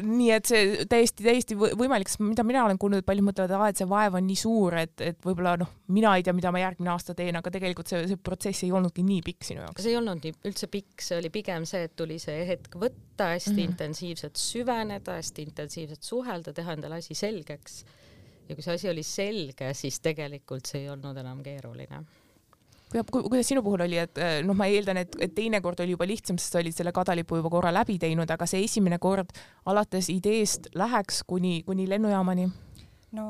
nii 0.00 0.30
et 0.34 0.48
see 0.48 0.86
täiesti, 0.90 1.24
täiesti 1.24 1.56
võimalik, 1.58 2.10
sest 2.10 2.22
mida 2.24 2.44
mina 2.46 2.64
olen 2.66 2.78
kuulnud, 2.80 3.04
paljud 3.06 3.26
mõtlevad, 3.26 3.72
et 3.72 3.80
see 3.82 3.88
vaev 3.90 4.16
on 4.18 4.26
nii 4.26 4.38
suur, 4.38 4.76
et, 4.80 4.94
et 5.04 5.18
võib-olla 5.26 5.54
noh, 5.60 5.70
mina 5.94 6.14
ei 6.16 6.24
tea, 6.26 6.34
mida 6.36 6.52
ma 6.54 6.62
järgmine 6.62 6.92
aasta 6.94 7.16
teen, 7.18 7.36
aga 7.38 7.52
tegelikult 7.54 7.90
see, 7.90 8.04
see 8.10 8.20
protsess 8.30 8.66
ei 8.66 8.72
olnudki 8.74 9.04
nii 9.06 9.20
pikk 9.26 9.48
sinu 9.48 9.64
jaoks. 9.64 9.82
see 9.84 9.94
ei 9.94 9.98
olnud 10.00 10.24
nii 10.24 10.36
üldse 10.50 10.70
pikk, 10.72 11.04
see 11.04 11.18
oli 11.20 11.32
pigem 11.34 11.66
see, 11.68 11.84
et 11.88 11.96
tuli 11.98 12.18
see 12.22 12.46
hetk 12.48 12.78
võtta, 12.80 13.32
hästi 13.34 13.52
mm 13.52 13.58
-hmm. 13.58 13.70
intensiivselt 13.70 14.40
süveneda, 14.40 15.18
hästi 15.20 15.46
intensiivselt 15.48 16.02
suhelda, 16.02 16.52
teha 16.56 16.78
endale 16.78 17.02
asi 17.02 17.14
selgeks. 17.18 17.84
ja 18.48 18.54
kui 18.54 18.62
see 18.62 18.74
asi 18.74 18.88
oli 18.90 19.02
selge, 19.02 19.74
siis 19.74 20.00
tegelikult 20.00 20.66
see 20.66 20.82
ei 20.82 20.90
olnud 20.90 21.16
enam 21.16 21.42
keeruline 21.42 22.04
kuidas 22.92 23.48
sinu 23.48 23.62
puhul 23.62 23.84
oli, 23.86 23.98
et 24.02 24.18
eh, 24.20 24.38
noh, 24.46 24.56
ma 24.56 24.68
eeldan, 24.70 25.00
et, 25.02 25.16
et 25.24 25.34
teine 25.34 25.60
kord 25.64 25.80
oli 25.80 25.94
juba 25.94 26.06
lihtsam, 26.08 26.38
sest 26.40 26.56
sa 26.56 26.60
olid 26.60 26.76
selle 26.76 26.92
kadalipu 26.94 27.38
juba 27.40 27.50
korra 27.52 27.72
läbi 27.74 27.98
teinud, 28.02 28.30
aga 28.30 28.48
see 28.48 28.64
esimene 28.66 28.98
kord 29.02 29.32
alates 29.70 30.10
ideest 30.12 30.68
läheks 30.78 31.22
kuni, 31.26 31.62
kuni 31.66 31.88
lennujaamani? 31.88 32.48
no 33.12 33.26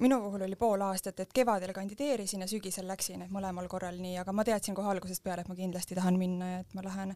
minu 0.00 0.18
puhul 0.24 0.46
oli 0.46 0.56
pool 0.56 0.80
aastat, 0.88 1.20
et 1.20 1.32
kevadel 1.34 1.72
kandideerisin 1.76 2.44
ja 2.44 2.48
sügisel 2.48 2.88
läksin, 2.88 3.22
et 3.24 3.32
mõlemal 3.32 3.68
korral 3.70 4.00
nii, 4.00 4.16
aga 4.20 4.32
ma 4.32 4.44
teadsin 4.44 4.76
kohe 4.76 4.90
algusest 4.92 5.22
peale, 5.24 5.44
et 5.44 5.52
ma 5.52 5.56
kindlasti 5.58 5.98
tahan 5.98 6.18
minna 6.20 6.50
ja 6.50 6.64
et 6.64 6.74
ma 6.74 6.84
lähen. 6.86 7.14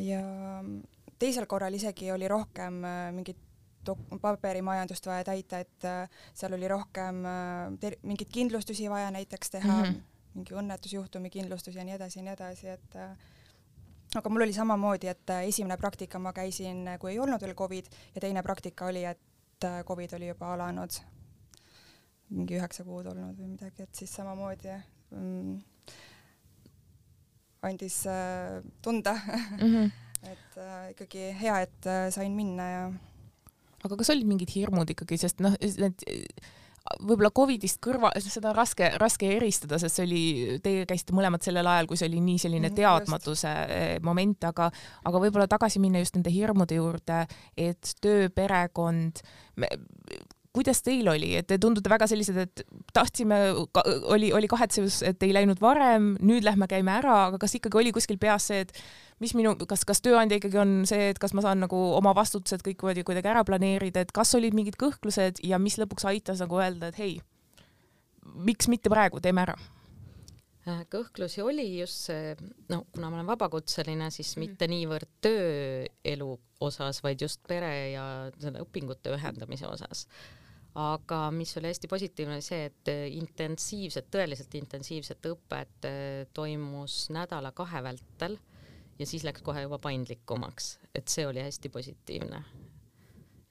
ja 0.00 0.24
teisel 1.18 1.46
korral 1.46 1.74
isegi 1.74 2.12
oli 2.12 2.28
rohkem 2.28 2.84
äh, 2.84 3.06
mingit 3.12 3.46
paberimajandust 4.20 5.06
vaja 5.06 5.24
täita, 5.24 5.58
et 5.58 5.84
äh, 5.88 6.22
seal 6.36 6.52
oli 6.52 6.68
rohkem 6.68 7.24
mingeid 7.80 8.28
kindlustusi 8.32 8.90
vaja 8.90 9.10
näiteks 9.10 9.50
teha 9.50 9.76
mm, 9.76 9.84
-hmm. 9.84 10.09
Mingi 10.34 10.54
õnnetusjuhtumi 10.54 11.30
kindlustus 11.30 11.76
ja 11.76 11.84
nii 11.84 11.96
edasi 11.98 12.20
ja 12.20 12.24
nii 12.26 12.34
edasi, 12.36 12.68
et 12.74 12.98
aga 14.18 14.30
mul 14.30 14.46
oli 14.46 14.54
samamoodi, 14.54 15.10
et 15.10 15.32
esimene 15.44 15.76
praktika 15.80 16.18
ma 16.18 16.32
käisin, 16.32 16.84
kui 17.02 17.12
ei 17.14 17.18
olnud 17.22 17.42
veel 17.42 17.54
Covid 17.58 17.90
ja 18.14 18.22
teine 18.22 18.42
praktika 18.46 18.90
oli, 18.90 19.04
et 19.04 19.68
Covid 19.86 20.14
oli 20.18 20.30
juba 20.30 20.54
alanud 20.54 21.00
mingi 22.30 22.58
üheksa 22.58 22.86
kuud 22.86 23.08
olnud 23.10 23.38
või 23.38 23.52
midagi, 23.54 23.84
et 23.84 23.98
siis 23.98 24.12
samamoodi 24.14 24.70
mm, 24.70 25.56
andis 27.66 28.04
äh, 28.10 28.60
tunda 28.82 29.16
mm, 29.16 29.66
-hmm. 29.66 29.90
et 30.32 30.58
äh, 30.58 30.90
ikkagi 30.94 31.26
hea, 31.40 31.60
et 31.66 31.86
äh, 31.86 32.06
sain 32.14 32.32
minna 32.36 32.70
ja. 32.70 32.86
aga 33.84 33.96
kas 33.96 34.10
olid 34.14 34.30
mingid 34.30 34.54
hirmud 34.54 34.90
ikkagi, 34.94 35.18
sest 35.18 35.42
noh, 35.42 35.56
need 35.60 36.06
võib-olla 37.00 37.30
Covidist 37.34 37.80
kõrva, 37.84 38.10
seda 38.20 38.50
on 38.50 38.56
raske, 38.56 38.90
raske 39.00 39.28
eristada, 39.36 39.78
sest 39.80 39.98
see 39.98 40.06
oli, 40.06 40.22
teie 40.64 40.86
käisite 40.88 41.14
mõlemad 41.16 41.44
sellel 41.44 41.68
ajal, 41.70 41.88
kui 41.90 42.00
see 42.00 42.08
oli 42.10 42.22
nii 42.24 42.40
selline 42.42 42.68
mhm, 42.70 42.78
teadmatuse 42.78 43.52
just. 43.52 43.76
Eh, 43.76 43.94
moment, 44.06 44.48
aga, 44.50 44.70
aga 45.06 45.22
võib-olla 45.22 45.48
tagasi 45.50 45.82
minna 45.82 46.02
just 46.02 46.18
nende 46.18 46.32
hirmude 46.34 46.80
juurde, 46.80 47.22
et 47.58 47.94
töö, 48.02 48.28
perekond, 48.34 49.22
kuidas 50.56 50.82
teil 50.82 51.08
oli, 51.08 51.30
et 51.38 51.46
te 51.46 51.58
tundute 51.62 51.90
väga 51.90 52.08
sellised, 52.10 52.36
et 52.42 52.62
tahtsime, 52.94 53.38
oli, 54.10 54.32
oli 54.34 54.50
kahetsus, 54.50 55.00
et 55.06 55.22
ei 55.22 55.34
läinud 55.36 55.60
varem, 55.62 56.12
nüüd 56.26 56.46
lähme 56.46 56.66
käime 56.70 56.96
ära, 56.98 57.16
aga 57.28 57.40
kas 57.42 57.54
ikkagi 57.58 57.78
oli 57.82 57.94
kuskil 57.94 58.18
peas 58.18 58.48
see, 58.50 58.64
et 58.66 58.74
mis 59.22 59.34
minu, 59.38 59.54
kas, 59.70 59.84
kas 59.86 60.02
tööandja 60.02 60.40
ikkagi 60.40 60.58
on 60.58 60.80
see, 60.90 61.10
et 61.12 61.20
kas 61.22 61.34
ma 61.38 61.44
saan 61.46 61.62
nagu 61.62 61.80
oma 61.96 62.14
vastutused 62.18 62.64
kõik 62.66 62.82
kuidagi 62.82 63.30
ära 63.30 63.44
planeerida, 63.46 64.02
et 64.02 64.14
kas 64.16 64.34
olid 64.38 64.56
mingid 64.56 64.78
kõhklused 64.80 65.44
ja 65.46 65.62
mis 65.62 65.78
lõpuks 65.78 66.08
aitas 66.10 66.42
nagu 66.42 66.58
öelda, 66.58 66.90
et 66.90 66.98
hei, 66.98 67.20
miks 68.34 68.70
mitte 68.72 68.90
praegu, 68.92 69.22
teeme 69.22 69.46
ära 69.46 69.58
Äh, 70.68 70.82
kõhklusi 70.92 71.40
oli 71.40 71.64
just 71.78 72.10
see, 72.10 72.34
no 72.68 72.82
kuna 72.92 73.08
ma 73.08 73.20
olen 73.20 73.28
vabakutseline, 73.30 74.10
siis 74.12 74.34
mm. 74.34 74.42
mitte 74.44 74.68
niivõrd 74.68 75.08
tööelu 75.24 76.34
osas, 76.60 77.00
vaid 77.04 77.22
just 77.24 77.40
pere 77.48 77.72
ja 77.94 78.04
selle 78.36 78.60
õpingute 78.66 79.14
ühendamise 79.16 79.68
osas. 79.70 80.04
Aga 80.78 81.20
mis 81.34 81.56
oli 81.58 81.70
hästi 81.70 81.88
positiivne, 81.90 82.36
oli 82.38 82.44
see, 82.46 82.68
et 82.70 82.90
intensiivset, 83.16 84.06
tõeliselt 84.12 84.54
intensiivset 84.58 85.30
õpet 85.32 85.88
äh, 85.88 85.98
toimus 86.34 87.08
nädala-kahe 87.14 87.82
vältel 87.82 88.38
ja 88.98 89.06
siis 89.06 89.24
läks 89.26 89.42
kohe 89.42 89.64
juba 89.66 89.80
paindlikumaks, 89.82 90.76
et 90.94 91.08
see 91.08 91.26
oli 91.26 91.42
hästi 91.42 91.72
positiivne 91.72 92.44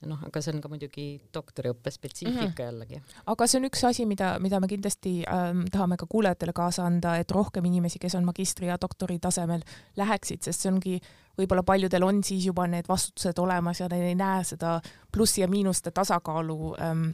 noh, 0.08 0.20
aga 0.24 0.42
see 0.44 0.54
on 0.56 0.62
ka 0.64 0.70
muidugi 0.72 1.06
doktoriõppe 1.36 1.92
spetsiifika 1.92 2.46
mm 2.46 2.52
-hmm. 2.54 2.66
jällegi. 2.66 3.02
aga 3.26 3.48
see 3.48 3.60
on 3.60 3.68
üks 3.68 3.84
asi, 3.88 4.06
mida, 4.06 4.38
mida 4.40 4.60
me 4.60 4.68
kindlasti 4.68 5.24
ähm, 5.28 5.66
tahame 5.72 5.98
ka 5.98 6.06
kuulajatele 6.06 6.54
kaasa 6.54 6.86
anda, 6.86 7.18
et 7.18 7.32
rohkem 7.32 7.66
inimesi, 7.66 8.00
kes 8.00 8.16
on 8.16 8.26
magistri 8.26 8.68
ja 8.68 8.78
doktori 8.82 9.20
tasemel, 9.20 9.62
läheksid, 9.98 10.42
sest 10.44 10.62
see 10.62 10.72
ongi, 10.72 11.00
võib-olla 11.38 11.64
paljudel 11.64 12.04
on 12.04 12.24
siis 12.24 12.46
juba 12.46 12.68
need 12.68 12.88
vastutused 12.88 13.40
olemas 13.40 13.80
ja 13.80 13.88
nad 13.90 14.00
ei 14.00 14.16
näe 14.16 14.44
seda 14.44 14.80
plussi 15.12 15.42
ja 15.42 15.48
miinuste 15.48 15.92
tasakaalu 15.92 16.76
ähm, 16.82 17.10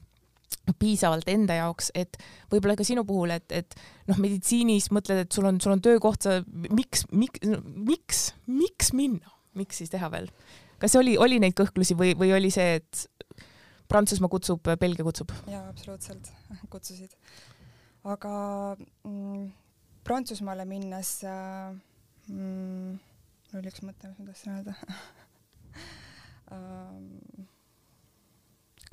piisavalt 0.80 1.30
enda 1.30 1.54
jaoks, 1.54 1.92
et 1.96 2.18
võib-olla 2.52 2.76
ka 2.76 2.84
sinu 2.84 3.06
puhul, 3.06 3.34
et, 3.36 3.52
et 3.52 3.76
noh, 4.08 4.18
meditsiinis 4.18 4.92
mõtled, 4.92 5.26
et 5.26 5.32
sul 5.32 5.46
on, 5.46 5.62
sul 5.62 5.76
on 5.76 5.82
töökoht, 5.82 6.22
sa 6.22 6.42
miks, 6.70 7.06
miks, 7.12 7.40
miks, 7.64 8.22
miks 8.46 8.94
minna, 8.94 9.36
miks 9.54 9.82
siis 9.82 9.90
teha 9.94 10.10
veel? 10.12 10.30
Kas 10.82 10.96
oli, 11.00 11.18
oli 11.22 11.40
neid 11.42 11.56
kõhklusi 11.58 11.98
või, 11.98 12.14
või 12.20 12.34
oli 12.36 12.52
see, 12.54 12.80
et 12.82 13.06
Prantsusmaa 13.88 14.32
kutsub, 14.32 14.66
Belgia 14.82 15.06
kutsub? 15.06 15.34
jaa, 15.52 15.68
absoluutselt, 15.70 16.32
kutsusid. 16.74 17.16
aga 18.04 18.36
mm, 18.78 19.50
Prantsusmaale 20.06 20.66
minnes 20.70 21.18
äh, 21.26 21.74
mm, 22.30 22.96
mul 23.52 23.62
oli 23.62 23.74
üks 23.74 23.84
mõte, 23.86 24.12
mis 24.12 24.20
ma 24.20 24.30
tahtsin 24.32 24.56
öelda 24.58 24.78
um, 26.52 27.46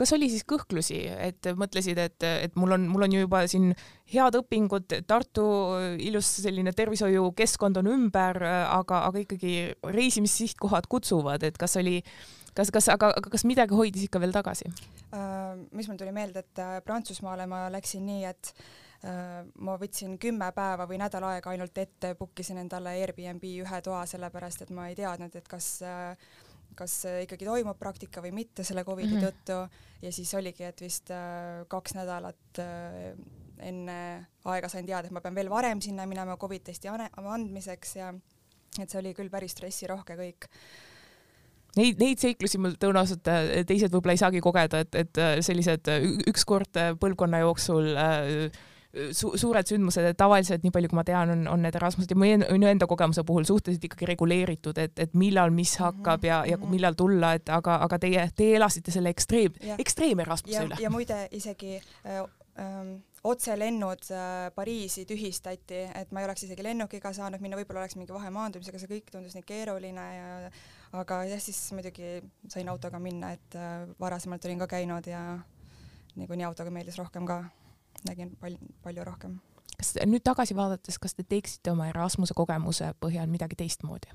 kas 0.03 0.13
oli 0.17 0.29
siis 0.33 0.43
kõhklusi, 0.49 0.99
et 1.23 1.47
mõtlesid, 1.59 1.99
et, 2.03 2.27
et 2.27 2.59
mul 2.59 2.75
on, 2.75 2.89
mul 2.91 3.07
on 3.07 3.15
ju 3.15 3.23
juba 3.23 3.45
siin 3.51 3.71
head 4.11 4.37
õpingud, 4.43 4.99
Tartu 5.07 5.47
ilus 6.03 6.29
selline 6.43 6.75
tervishoiukeskkond 6.77 7.79
on 7.79 7.91
ümber, 7.95 8.43
aga, 8.67 9.05
aga 9.09 9.23
ikkagi 9.23 9.55
reisimissihikohad 9.95 10.91
kutsuvad, 10.91 11.47
et 11.47 11.59
kas 11.61 11.79
oli, 11.81 12.01
kas, 12.57 12.73
kas, 12.75 12.91
aga, 12.93 13.13
aga 13.19 13.33
kas 13.33 13.47
midagi 13.49 13.77
hoidis 13.79 14.09
ikka 14.09 14.23
veel 14.23 14.35
tagasi 14.35 14.69
uh,? 14.69 15.57
mis 15.73 15.89
mul 15.89 15.99
tuli 16.01 16.15
meelde, 16.15 16.43
et 16.43 16.63
äh, 16.63 16.79
Prantsusmaale 16.85 17.47
ma 17.51 17.67
läksin 17.73 18.07
nii, 18.09 18.23
et 18.29 18.53
uh, 19.05 19.43
ma 19.65 19.77
võtsin 19.81 20.17
kümme 20.21 20.49
päeva 20.57 20.87
või 20.89 20.99
nädal 21.03 21.27
aega 21.29 21.53
ainult 21.53 21.79
ette, 21.79 22.15
book 22.19 22.41
isin 22.41 22.61
endale 22.63 22.97
Airbnb 23.03 23.45
ühe 23.63 23.83
toa, 23.85 24.05
sellepärast 24.09 24.65
et 24.65 24.73
ma 24.75 24.89
ei 24.91 24.97
teadnud, 24.99 25.37
et 25.37 25.49
kas 25.49 25.75
uh, 25.85 26.33
kas 26.79 27.03
ikkagi 27.25 27.47
toimub 27.49 27.79
praktika 27.79 28.23
või 28.25 28.33
mitte 28.43 28.65
selle 28.65 28.85
Covidi 28.85 29.15
mm 29.15 29.21
-hmm. 29.21 29.27
tõttu 29.29 30.03
ja 30.03 30.13
siis 30.13 30.35
oligi, 30.35 30.65
et 30.65 30.81
vist 30.81 31.11
äh, 31.11 31.65
kaks 31.69 31.95
nädalat 31.95 32.63
äh, 32.63 33.13
enne 33.63 33.99
aega 34.45 34.69
sain 34.69 34.87
teada, 34.87 35.07
et 35.07 35.15
ma 35.15 35.21
pean 35.21 35.35
veel 35.35 35.51
varem 35.51 35.81
sinna 35.81 36.07
minema 36.07 36.37
Covid 36.37 36.65
testi 36.71 36.89
andmiseks 36.89 37.97
ja 37.97 38.15
et 38.81 38.91
see 38.91 38.99
oli 38.99 39.15
küll 39.15 39.31
päris 39.31 39.53
stressirohke 39.53 40.17
kõik 40.17 40.49
Neid, 41.73 41.97
neid 41.97 42.21
seiklusi 42.21 42.59
mul 42.61 42.75
tõenäoliselt 42.77 43.29
äh, 43.33 43.65
teised 43.65 43.93
võib-olla 43.95 44.13
ei 44.13 44.21
saagi 44.21 44.41
kogeda, 44.45 44.83
et, 44.85 44.95
et 44.95 45.21
sellised 45.41 45.89
ükskord 46.29 46.77
põlvkonna 47.01 47.39
jooksul 47.41 47.97
äh, 47.97 48.51
su 49.13 49.33
suured 49.41 49.69
sündmused, 49.69 50.05
et 50.05 50.19
tavaliselt 50.21 50.65
nii 50.65 50.73
palju, 50.75 50.91
kui 50.93 50.99
ma 50.99 51.05
tean, 51.07 51.33
on, 51.33 51.47
on 51.49 51.63
need 51.65 51.77
Erasmused 51.79 52.13
ja 52.13 52.19
minu 52.19 52.69
enda 52.69 52.89
kogemuse 52.89 53.25
puhul 53.25 53.47
suhteliselt 53.49 53.87
ikkagi 53.89 54.09
reguleeritud, 54.13 54.79
et, 54.83 54.93
et 55.01 55.15
millal 55.17 55.53
mis 55.55 55.73
mhm, 55.79 55.87
hakkab 55.87 56.27
ja, 56.29 56.43
ja 56.49 56.59
mhm. 56.59 56.75
millal 56.75 56.99
tulla, 56.99 57.33
et 57.39 57.49
aga, 57.53 57.79
aga 57.87 57.99
teie, 58.03 58.27
teie 58.37 58.59
elasite 58.61 58.93
selle 58.95 59.13
ekstreem, 59.15 59.57
ekstreem 59.79 60.21
Erasmuse 60.25 60.67
üle. 60.69 60.81
ja 60.83 60.91
muide 60.93 61.23
isegi 61.33 61.79
äh, 61.79 62.21
ähm, 62.61 62.99
otselennud 63.25 64.11
äh, 64.13 64.51
Pariisi 64.55 65.07
tühistati, 65.09 65.87
et 65.95 66.13
ma 66.13 66.21
ei 66.21 66.29
oleks 66.29 66.45
isegi 66.45 66.67
lennukiga 66.67 67.15
saanud 67.17 67.41
minna, 67.41 67.57
võib-olla 67.61 67.87
oleks 67.87 67.97
mingi 67.97 68.13
vahemaandumisega, 68.13 68.83
see 68.83 68.93
kõik 68.93 69.09
tundus 69.15 69.39
nii 69.39 69.47
keeruline 69.49 70.07
ja 70.19 70.53
aga 71.01 71.23
jah, 71.31 71.41
siis 71.41 71.63
muidugi 71.73 72.19
sain 72.53 72.69
autoga 72.69 73.01
minna, 73.01 73.33
et 73.39 73.57
äh, 73.57 73.89
varasemalt 74.01 74.45
olin 74.51 74.61
ka 74.67 74.69
käinud 74.77 75.09
ja 75.09 75.25
niikuinii 76.21 76.45
autoga 76.45 76.75
meeldis 76.75 77.01
rohkem 77.01 77.25
ka 77.25 77.41
nägin 78.09 78.37
palju, 78.41 78.75
palju 78.83 79.05
rohkem. 79.09 79.41
kas 79.77 79.95
nüüd 80.07 80.25
tagasi 80.25 80.57
vaadates, 80.59 80.99
kas 81.03 81.15
te 81.19 81.25
teeksite 81.27 81.73
oma 81.73 81.89
Erasmuse 81.91 82.35
kogemuse 82.39 82.93
põhjal 83.01 83.31
midagi 83.33 83.59
teistmoodi? 83.65 84.13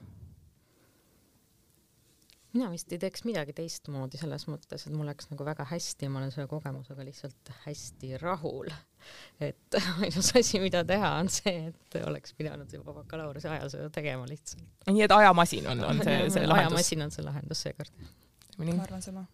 mina 2.58 2.70
vist 2.72 2.92
ei 2.92 3.00
teeks 3.02 3.24
midagi 3.28 3.54
teistmoodi 3.56 4.20
selles 4.20 4.48
mõttes, 4.50 4.86
et 4.88 4.96
mul 4.96 5.08
läks 5.10 5.30
nagu 5.32 5.46
väga 5.46 5.66
hästi 5.68 6.08
ja 6.08 6.12
ma 6.12 6.22
olen 6.22 6.34
selle 6.34 6.48
kogemusega 6.52 7.06
lihtsalt 7.06 7.52
hästi 7.66 8.14
rahul. 8.22 8.72
et 9.44 9.80
ainus 10.02 10.32
asi, 10.40 10.62
mida 10.64 10.84
teha, 10.88 11.14
on 11.22 11.32
see, 11.34 11.72
et 11.72 12.00
oleks 12.04 12.34
pidanud 12.38 12.72
juba 12.74 12.96
bakalaureuse 13.02 13.52
ajal 13.52 13.72
seda 13.74 13.90
tegema 13.94 14.28
lihtsalt. 14.30 14.66
nii 14.90 15.06
et 15.06 15.16
ajamasin 15.20 15.72
on, 15.74 15.84
on 15.92 16.04
see, 16.04 16.20
see 16.36 16.48
lahendus? 16.48 16.58
ajamasin 16.58 17.08
on 17.08 17.18
see 17.18 17.28
lahendus 17.28 17.66
seekord. 17.68 18.08
ma 18.58 18.84
arvan 18.84 19.06
sama. 19.06 19.28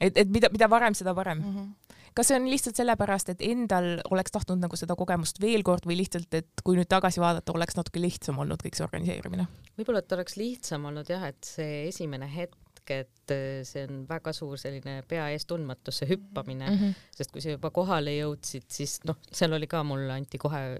Et, 0.00 0.16
et 0.16 0.30
mida, 0.32 0.50
mida 0.52 0.68
varem, 0.70 0.94
seda 0.94 1.14
parem 1.14 1.42
mm. 1.42 1.56
-hmm 1.56 1.74
kas 2.16 2.30
see 2.30 2.38
on 2.38 2.46
lihtsalt 2.48 2.78
sellepärast, 2.80 3.28
et 3.34 3.42
endal 3.44 3.98
oleks 4.10 4.32
tahtnud 4.32 4.62
nagu 4.62 4.76
seda 4.78 4.96
kogemust 4.98 5.40
veel 5.42 5.64
kord 5.66 5.84
või 5.88 5.98
lihtsalt, 6.00 6.32
et 6.38 6.62
kui 6.64 6.78
nüüd 6.78 6.88
tagasi 6.88 7.20
vaadata, 7.20 7.52
oleks 7.52 7.76
natuke 7.76 8.00
lihtsam 8.00 8.38
olnud 8.40 8.62
kõik 8.64 8.78
see 8.78 8.86
organiseerimine? 8.86 9.44
võib-olla, 9.76 10.00
et 10.00 10.14
oleks 10.16 10.38
lihtsam 10.40 10.88
olnud 10.88 11.10
jah, 11.12 11.26
et 11.28 11.44
see 11.44 11.82
esimene 11.90 12.28
hetk, 12.32 12.56
et 12.88 13.34
äh, 13.34 13.60
see 13.68 13.84
on 13.84 14.04
väga 14.08 14.32
suur 14.32 14.56
selline 14.56 15.02
pea 15.10 15.28
ees 15.34 15.44
tundmatusse 15.50 16.08
hüppamine 16.08 16.70
mm, 16.70 16.80
-hmm. 16.80 17.06
sest 17.18 17.34
kui 17.34 17.44
sa 17.44 17.52
juba 17.52 17.70
kohale 17.74 18.16
jõudsid, 18.16 18.64
siis 18.72 19.00
noh, 19.04 19.20
seal 19.32 19.52
oli 19.52 19.68
ka 19.68 19.82
mul 19.84 20.08
anti 20.10 20.38
kohe 20.38 20.78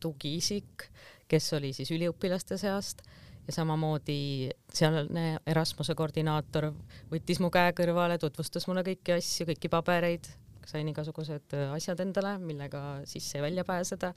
tugiisik, 0.00 0.90
kes 1.26 1.52
oli 1.58 1.72
siis 1.72 1.90
üliõpilaste 1.90 2.60
seast 2.62 3.02
ja 3.46 3.54
samamoodi 3.54 4.50
sealne 4.74 5.26
Erasmuse 5.46 5.94
koordinaator 5.94 6.70
võttis 7.10 7.40
mu 7.42 7.50
käe 7.54 7.72
kõrvale, 7.76 8.18
tutvustas 8.18 8.66
mulle 8.66 8.82
kõiki 8.86 9.14
asju, 9.16 9.46
kõiki 9.52 9.70
pabereid, 9.72 10.28
sain 10.66 10.88
igasugused 10.90 11.54
äh, 11.54 11.74
asjad 11.76 12.02
endale, 12.02 12.36
millega 12.42 12.82
sisse 13.06 13.38
ja 13.38 13.46
välja 13.46 13.64
pääseda. 13.64 14.12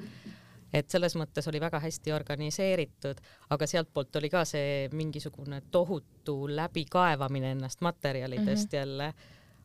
et 0.74 0.90
selles 0.90 1.16
mõttes 1.18 1.48
oli 1.50 1.60
väga 1.62 1.80
hästi 1.82 2.12
organiseeritud, 2.14 3.22
aga 3.50 3.68
sealtpoolt 3.68 4.16
oli 4.16 4.30
ka 4.30 4.44
see 4.46 4.90
mingisugune 4.94 5.62
tohutu 5.72 6.48
läbikaevamine 6.48 7.52
ennast 7.52 7.82
materjalidest 7.82 8.72
mm 8.72 8.76
-hmm. 8.76 8.80
jälle. 8.80 9.14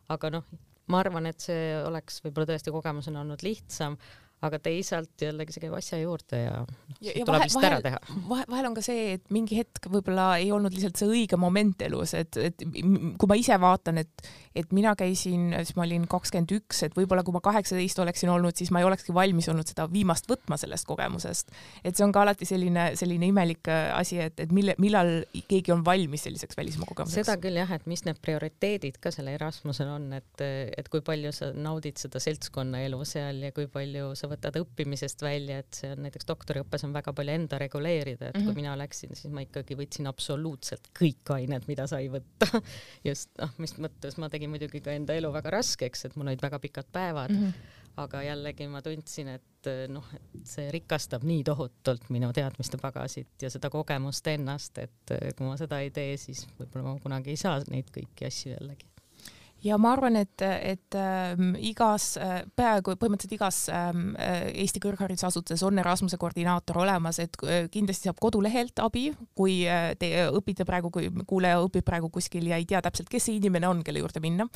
aga 0.09 0.31
noh, 0.31 0.45
ma 0.87 0.99
arvan, 0.99 1.27
et 1.27 1.41
see 1.41 1.83
oleks 1.85 2.21
võib-olla 2.25 2.47
tõesti 2.47 2.73
kogemusena 2.73 3.21
olnud 3.21 3.43
lihtsam 3.43 3.97
aga 4.45 4.61
teisalt 4.63 5.25
jällegi 5.25 5.55
see 5.55 5.65
käib 5.65 5.75
asja 5.79 5.99
juurde 6.01 6.41
ja, 6.41 6.57
ja, 7.01 7.15
ja 7.15 7.25
tuleb 7.27 7.45
lihtsalt 7.47 7.67
ära 7.69 7.81
teha. 7.85 8.01
vahel, 8.29 8.47
vahel 8.51 8.69
on 8.69 8.77
ka 8.77 8.85
see, 8.85 9.15
et 9.17 9.25
mingi 9.35 9.59
hetk 9.59 9.89
võib-olla 9.91 10.35
ei 10.43 10.51
olnud 10.55 10.75
lihtsalt 10.75 11.01
see 11.01 11.11
õige 11.11 11.39
moment 11.41 11.85
elus, 11.87 12.15
et, 12.19 12.37
et 12.41 12.65
kui 12.65 13.31
ma 13.31 13.39
ise 13.41 13.57
vaatan, 13.61 14.03
et, 14.05 14.29
et 14.57 14.75
mina 14.77 14.95
käisin, 14.99 15.51
siis 15.63 15.75
ma 15.79 15.87
olin 15.87 16.07
kakskümmend 16.11 16.55
üks, 16.59 16.85
et 16.87 16.97
võib-olla 16.99 17.25
kui 17.27 17.37
ma 17.37 17.43
kaheksateist 17.45 18.03
oleksin 18.05 18.33
olnud, 18.35 18.57
siis 18.59 18.73
ma 18.75 18.83
ei 18.83 18.89
olekski 18.89 19.15
valmis 19.17 19.49
olnud 19.53 19.71
seda 19.71 19.89
viimast 19.93 20.29
võtma 20.31 20.59
sellest 20.61 20.89
kogemusest. 20.89 21.55
et 21.83 21.97
see 21.97 22.07
on 22.07 22.13
ka 22.15 22.25
alati 22.27 22.49
selline, 22.49 22.91
selline 23.01 23.31
imelik 23.31 23.73
äh, 23.73 23.89
asi, 23.97 24.21
et, 24.27 24.39
et 24.45 24.53
mille, 24.55 24.77
millal 24.83 25.15
keegi 25.49 25.75
on 25.75 25.85
valmis 25.87 26.27
selliseks 26.29 26.59
välismaa 26.61 26.91
kogemuseks. 26.91 27.25
seda 27.25 27.39
küll 27.41 27.59
jah, 27.61 27.73
et 27.75 27.89
mis 27.91 28.05
need 28.07 28.21
prioriteedid 28.25 29.01
ka 29.03 29.15
seal 29.15 29.33
Erasmusel 29.35 29.89
on, 29.91 30.11
et, 30.21 30.45
et 30.45 30.93
kui 30.93 31.03
palju 31.05 31.33
sa 31.35 31.51
naudid 31.57 31.99
seda 32.01 32.21
seltskonnaelu 32.23 33.01
seal 33.09 33.41
ja 33.49 33.55
kui 33.57 33.67
palju 33.73 34.13
sa 34.19 34.29
võtad 34.29 34.34
õppimisest 34.43 35.23
välja, 35.25 35.61
et 35.63 35.79
see 35.79 35.93
on 35.95 36.03
näiteks 36.05 36.27
doktoriõppes 36.29 36.85
on 36.87 36.95
väga 36.95 37.15
palju 37.17 37.35
enda 37.35 37.59
reguleerida, 37.61 38.29
et 38.29 38.35
mm 38.35 38.41
-hmm. 38.41 38.45
kui 38.45 38.53
mhm. 38.53 38.61
mina 38.61 38.79
läksin, 38.79 39.15
siis 39.15 39.33
ma 39.33 39.45
ikkagi 39.45 39.77
võtsin 39.79 40.09
absoluutselt 40.11 40.91
kõik 40.99 41.35
ained, 41.37 41.69
mida 41.69 41.87
sai 41.87 42.09
võtta 42.13 42.49
just 43.09 43.31
noh, 43.41 43.51
mis 43.59 43.77
mõttes 43.79 44.19
ma 44.19 44.29
tegin 44.29 44.51
muidugi 44.51 44.81
ka 44.81 44.93
enda 44.93 45.15
elu 45.15 45.33
väga 45.33 45.51
raskeks, 45.51 46.05
et 46.05 46.17
mul 46.17 46.29
olid 46.29 46.43
väga 46.43 46.59
pikad 46.59 46.87
päevad 46.93 47.31
mm, 47.31 47.45
-hmm. 47.45 47.53
aga 47.97 48.23
jällegi 48.23 48.69
ma 48.69 48.83
tundsin, 48.83 49.29
et 49.29 49.71
noh, 49.89 50.07
et 50.15 50.47
see 50.47 50.71
rikastab 50.71 51.23
nii 51.25 51.45
tohutult 51.45 52.11
minu 52.11 52.33
teadmiste 52.33 52.77
pagasit 52.77 53.43
ja 53.43 53.51
seda 53.51 53.71
kogemust 53.71 54.27
ennast, 54.27 54.79
et 54.79 55.15
kui 55.37 55.47
ma 55.47 55.57
seda 55.57 55.81
ei 55.81 55.91
tee, 55.91 56.17
siis 56.17 56.47
võib-olla 56.59 56.85
ma 56.85 56.99
kunagi 57.01 57.31
ei 57.31 57.37
saa 57.37 57.63
neid 57.71 57.91
kõiki 57.95 58.27
asju 58.27 58.53
jällegi 58.53 58.94
ja 59.65 59.79
ma 59.81 59.95
arvan, 59.95 60.17
et, 60.21 60.43
et 60.43 60.97
äh, 60.99 61.33
igas 61.65 62.15
äh,, 62.21 62.43
peaaegu 62.57 62.95
põhimõtteliselt 63.01 63.37
igas 63.37 63.61
ähm, 63.73 64.13
äh, 64.21 64.51
Eesti 64.65 64.83
kõrgharidusasutuses 64.85 65.65
on 65.67 65.81
Erasmuse 65.81 66.19
koordinaator 66.21 66.83
olemas, 66.85 67.21
et 67.23 67.39
äh, 67.45 67.67
kindlasti 67.73 68.11
saab 68.11 68.21
kodulehelt 68.23 68.83
abi, 68.85 69.07
kui 69.37 69.63
äh, 69.71 69.93
te 69.99 70.11
õpite 70.29 70.67
praegu, 70.69 70.93
kui 70.95 71.11
kuulaja 71.27 71.63
õpib 71.65 71.87
praegu 71.87 72.11
kuskil 72.13 72.49
ja 72.51 72.61
ei 72.61 72.69
tea 72.69 72.83
täpselt, 72.85 73.11
kes 73.13 73.29
see 73.29 73.39
inimene 73.41 73.69
on, 73.71 73.83
kelle 73.87 74.05
juurde 74.05 74.23
minna. 74.25 74.49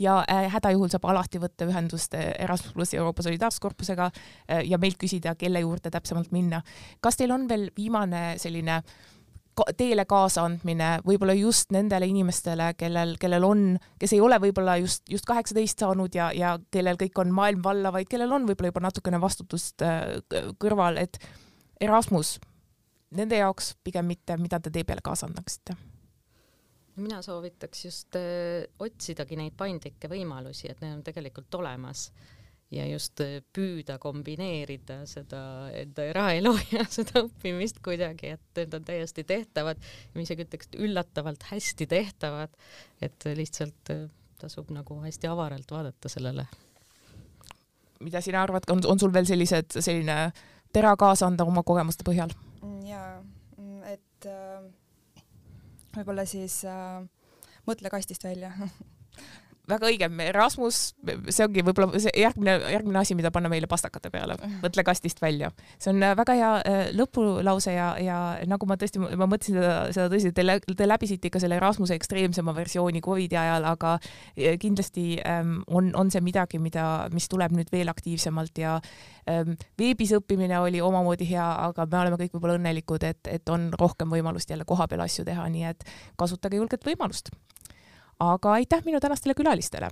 ja 0.00 0.18
äh, 0.30 0.46
hädajuhul 0.52 0.90
saab 0.92 1.06
alati 1.12 1.40
võtta 1.42 1.68
ühendust 1.70 2.14
äh, 2.18 2.32
Erasmus 2.42 2.74
plussi 2.76 2.98
Euroopa 2.98 3.24
Solidaarsuskorpusega 3.26 4.10
äh, 4.10 4.64
ja 4.66 4.78
meilt 4.82 4.98
küsida, 4.98 5.36
kelle 5.38 5.62
juurde 5.62 5.90
täpsemalt 5.90 6.32
minna. 6.34 6.62
kas 7.00 7.16
teil 7.16 7.34
on 7.34 7.48
veel 7.48 7.70
viimane 7.76 8.34
selline 8.42 8.80
äh, 8.82 9.15
teele 9.76 10.04
kaasaandmine 10.08 10.90
võib-olla 11.06 11.34
just 11.36 11.72
nendele 11.74 12.08
inimestele, 12.10 12.72
kellel, 12.78 13.14
kellel 13.20 13.46
on, 13.46 13.64
kes 14.00 14.12
ei 14.16 14.20
ole 14.20 14.38
võib-olla 14.42 14.76
just, 14.82 15.04
just 15.10 15.26
kaheksateist 15.28 15.82
saanud 15.84 16.14
ja, 16.14 16.30
ja 16.36 16.56
kellel 16.70 16.98
kõik 17.00 17.18
on 17.22 17.32
maailm 17.34 17.64
valla, 17.64 17.92
vaid 17.94 18.10
kellel 18.10 18.32
on 18.36 18.46
võib-olla 18.48 18.72
juba 18.72 18.84
natukene 18.88 19.20
vastutust 19.22 19.84
äh, 19.86 20.18
kõrval, 20.62 21.00
et 21.00 21.20
Erasmus, 21.80 22.36
nende 23.16 23.40
jaoks 23.40 23.74
pigem 23.84 24.08
mitte, 24.08 24.36
mida 24.40 24.60
te 24.60 24.72
tee 24.72 24.84
peale 24.84 25.04
kaasa 25.04 25.30
annaksite? 25.30 25.76
mina 26.96 27.18
soovitaks 27.20 27.84
just 27.84 28.16
öö, 28.16 28.62
äh, 28.62 28.68
otsidagi 28.80 29.36
neid 29.36 29.52
paindlikke 29.56 30.08
võimalusi, 30.08 30.70
et 30.70 30.80
need 30.80 30.94
on 30.94 31.02
tegelikult 31.04 31.54
olemas 31.58 32.06
ja 32.74 32.86
just 32.88 33.20
äh, 33.22 33.38
püüda 33.54 33.98
kombineerida 34.02 35.00
seda 35.08 35.40
enda 35.76 36.06
eraelu 36.10 36.52
ja 36.74 36.84
seda 36.90 37.22
õppimist 37.24 37.80
kuidagi, 37.84 38.34
et 38.36 38.60
need 38.60 38.74
on 38.78 38.86
täiesti 38.86 39.24
tehtavad, 39.26 39.80
ma 40.14 40.24
isegi 40.24 40.46
ütleks, 40.46 40.70
et 40.70 40.78
üllatavalt 40.88 41.46
hästi 41.52 41.86
tehtavad, 41.90 42.56
et 43.04 43.28
lihtsalt 43.38 43.94
äh, 43.94 44.06
tasub 44.40 44.72
nagu 44.74 44.98
hästi 45.04 45.30
avaralt 45.30 45.70
vaadata 45.70 46.10
sellele. 46.12 46.46
mida 48.00 48.20
sina 48.20 48.42
arvad, 48.42 48.66
on, 48.70 48.82
on 48.86 48.98
sul 48.98 49.12
veel 49.12 49.26
sellised, 49.26 49.78
selline 49.78 50.32
tera 50.72 50.96
kaasa 50.96 51.26
anda 51.30 51.46
oma 51.48 51.62
kogemuste 51.62 52.04
põhjal? 52.04 52.34
Mm, 52.60 52.82
jaa, 52.90 53.22
mm, 53.56 53.78
et 53.94 54.28
äh, 54.28 55.22
võib-olla 55.96 56.26
siis 56.28 56.64
äh, 56.68 57.00
mõtle 57.66 57.94
kastist 57.94 58.26
välja 58.26 58.52
väga 59.68 59.88
õige, 59.90 60.08
Erasmus, 60.26 60.80
see 61.28 61.44
ongi 61.46 61.62
võib-olla 61.66 62.00
see 62.02 62.12
järgmine, 62.20 62.56
järgmine 62.72 63.00
asi, 63.00 63.16
mida 63.18 63.32
panna 63.34 63.50
meile 63.52 63.68
pastakate 63.70 64.10
peale, 64.14 64.36
mõtle 64.62 64.84
kastist 64.86 65.20
välja. 65.22 65.50
see 65.78 65.90
on 65.92 66.02
äh, 66.02 66.14
väga 66.18 66.36
hea 66.38 66.50
äh, 66.60 66.82
lõpulause 66.96 67.74
ja, 67.74 67.88
ja 68.02 68.18
nagu 68.48 68.68
ma 68.68 68.78
tõesti, 68.80 69.02
ma 69.02 69.28
mõtlesin 69.28 69.58
seda, 69.58 69.74
seda 69.94 70.06
tõsiselt, 70.12 70.36
te, 70.38 70.74
te 70.78 70.88
läbisite 70.88 71.30
ikka 71.30 71.42
selle 71.42 71.58
Erasmuse 71.58 71.96
ekstreemsema 71.98 72.54
versiooni 72.56 73.02
Covidi 73.04 73.38
ajal, 73.40 73.66
aga 73.72 73.96
äh, 73.98 74.56
kindlasti 74.62 75.18
ähm, 75.26 75.58
on, 75.66 75.90
on 75.98 76.12
see 76.14 76.22
midagi, 76.24 76.60
mida, 76.62 77.08
mis 77.14 77.28
tuleb 77.32 77.56
nüüd 77.56 77.72
veel 77.74 77.90
aktiivsemalt 77.92 78.62
ja 78.62 78.76
ähm, 79.30 79.56
veebis 79.78 80.14
õppimine 80.20 80.60
oli 80.62 80.82
omamoodi 80.84 81.28
hea, 81.32 81.48
aga 81.66 81.88
me 81.90 82.02
oleme 82.04 82.20
kõik 82.22 82.36
võib-olla 82.36 82.60
õnnelikud, 82.60 83.08
et, 83.08 83.24
et 83.30 83.52
on 83.52 83.70
rohkem 83.78 84.14
võimalust 84.14 84.50
jälle 84.50 84.68
kohapeal 84.68 85.06
asju 85.06 85.26
teha, 85.26 85.48
nii 85.50 85.68
et 85.74 85.86
kasutage 86.20 86.60
julget 86.60 86.86
võimalust 86.86 87.34
aga 88.20 88.52
aitäh 88.52 88.84
minu 88.84 89.00
tänastele 89.00 89.34
külalistele! 89.34 89.88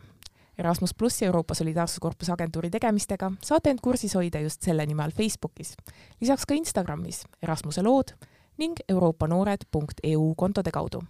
Erasmus 0.58 0.94
pluss 0.94 1.22
Euroopa 1.22 1.54
Solidaarsuskorpuse 1.54 2.32
agentuuri 2.32 2.70
tegemistega 2.70 3.32
saate 3.42 3.70
end 3.70 3.82
kursis 3.82 4.14
hoida 4.14 4.40
just 4.40 4.62
selle 4.62 4.86
nime 4.86 5.02
all 5.02 5.10
Facebookis, 5.10 5.74
lisaks 6.20 6.46
ka 6.46 6.54
Instagramis 6.54 7.24
Erasmuse 7.42 7.82
lood 7.82 8.14
ning 8.58 8.78
euroopanoored.eu 8.88 10.34
kontode 10.36 10.70
kaudu. 10.70 11.02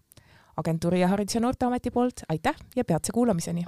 agentuuri 0.56 1.00
ja 1.00 1.08
Haridus- 1.08 1.34
ja 1.34 1.40
Noorteameti 1.40 1.90
poolt 1.90 2.24
aitäh 2.28 2.54
ja 2.76 2.84
peatse 2.84 3.12
kuulamiseni! 3.12 3.64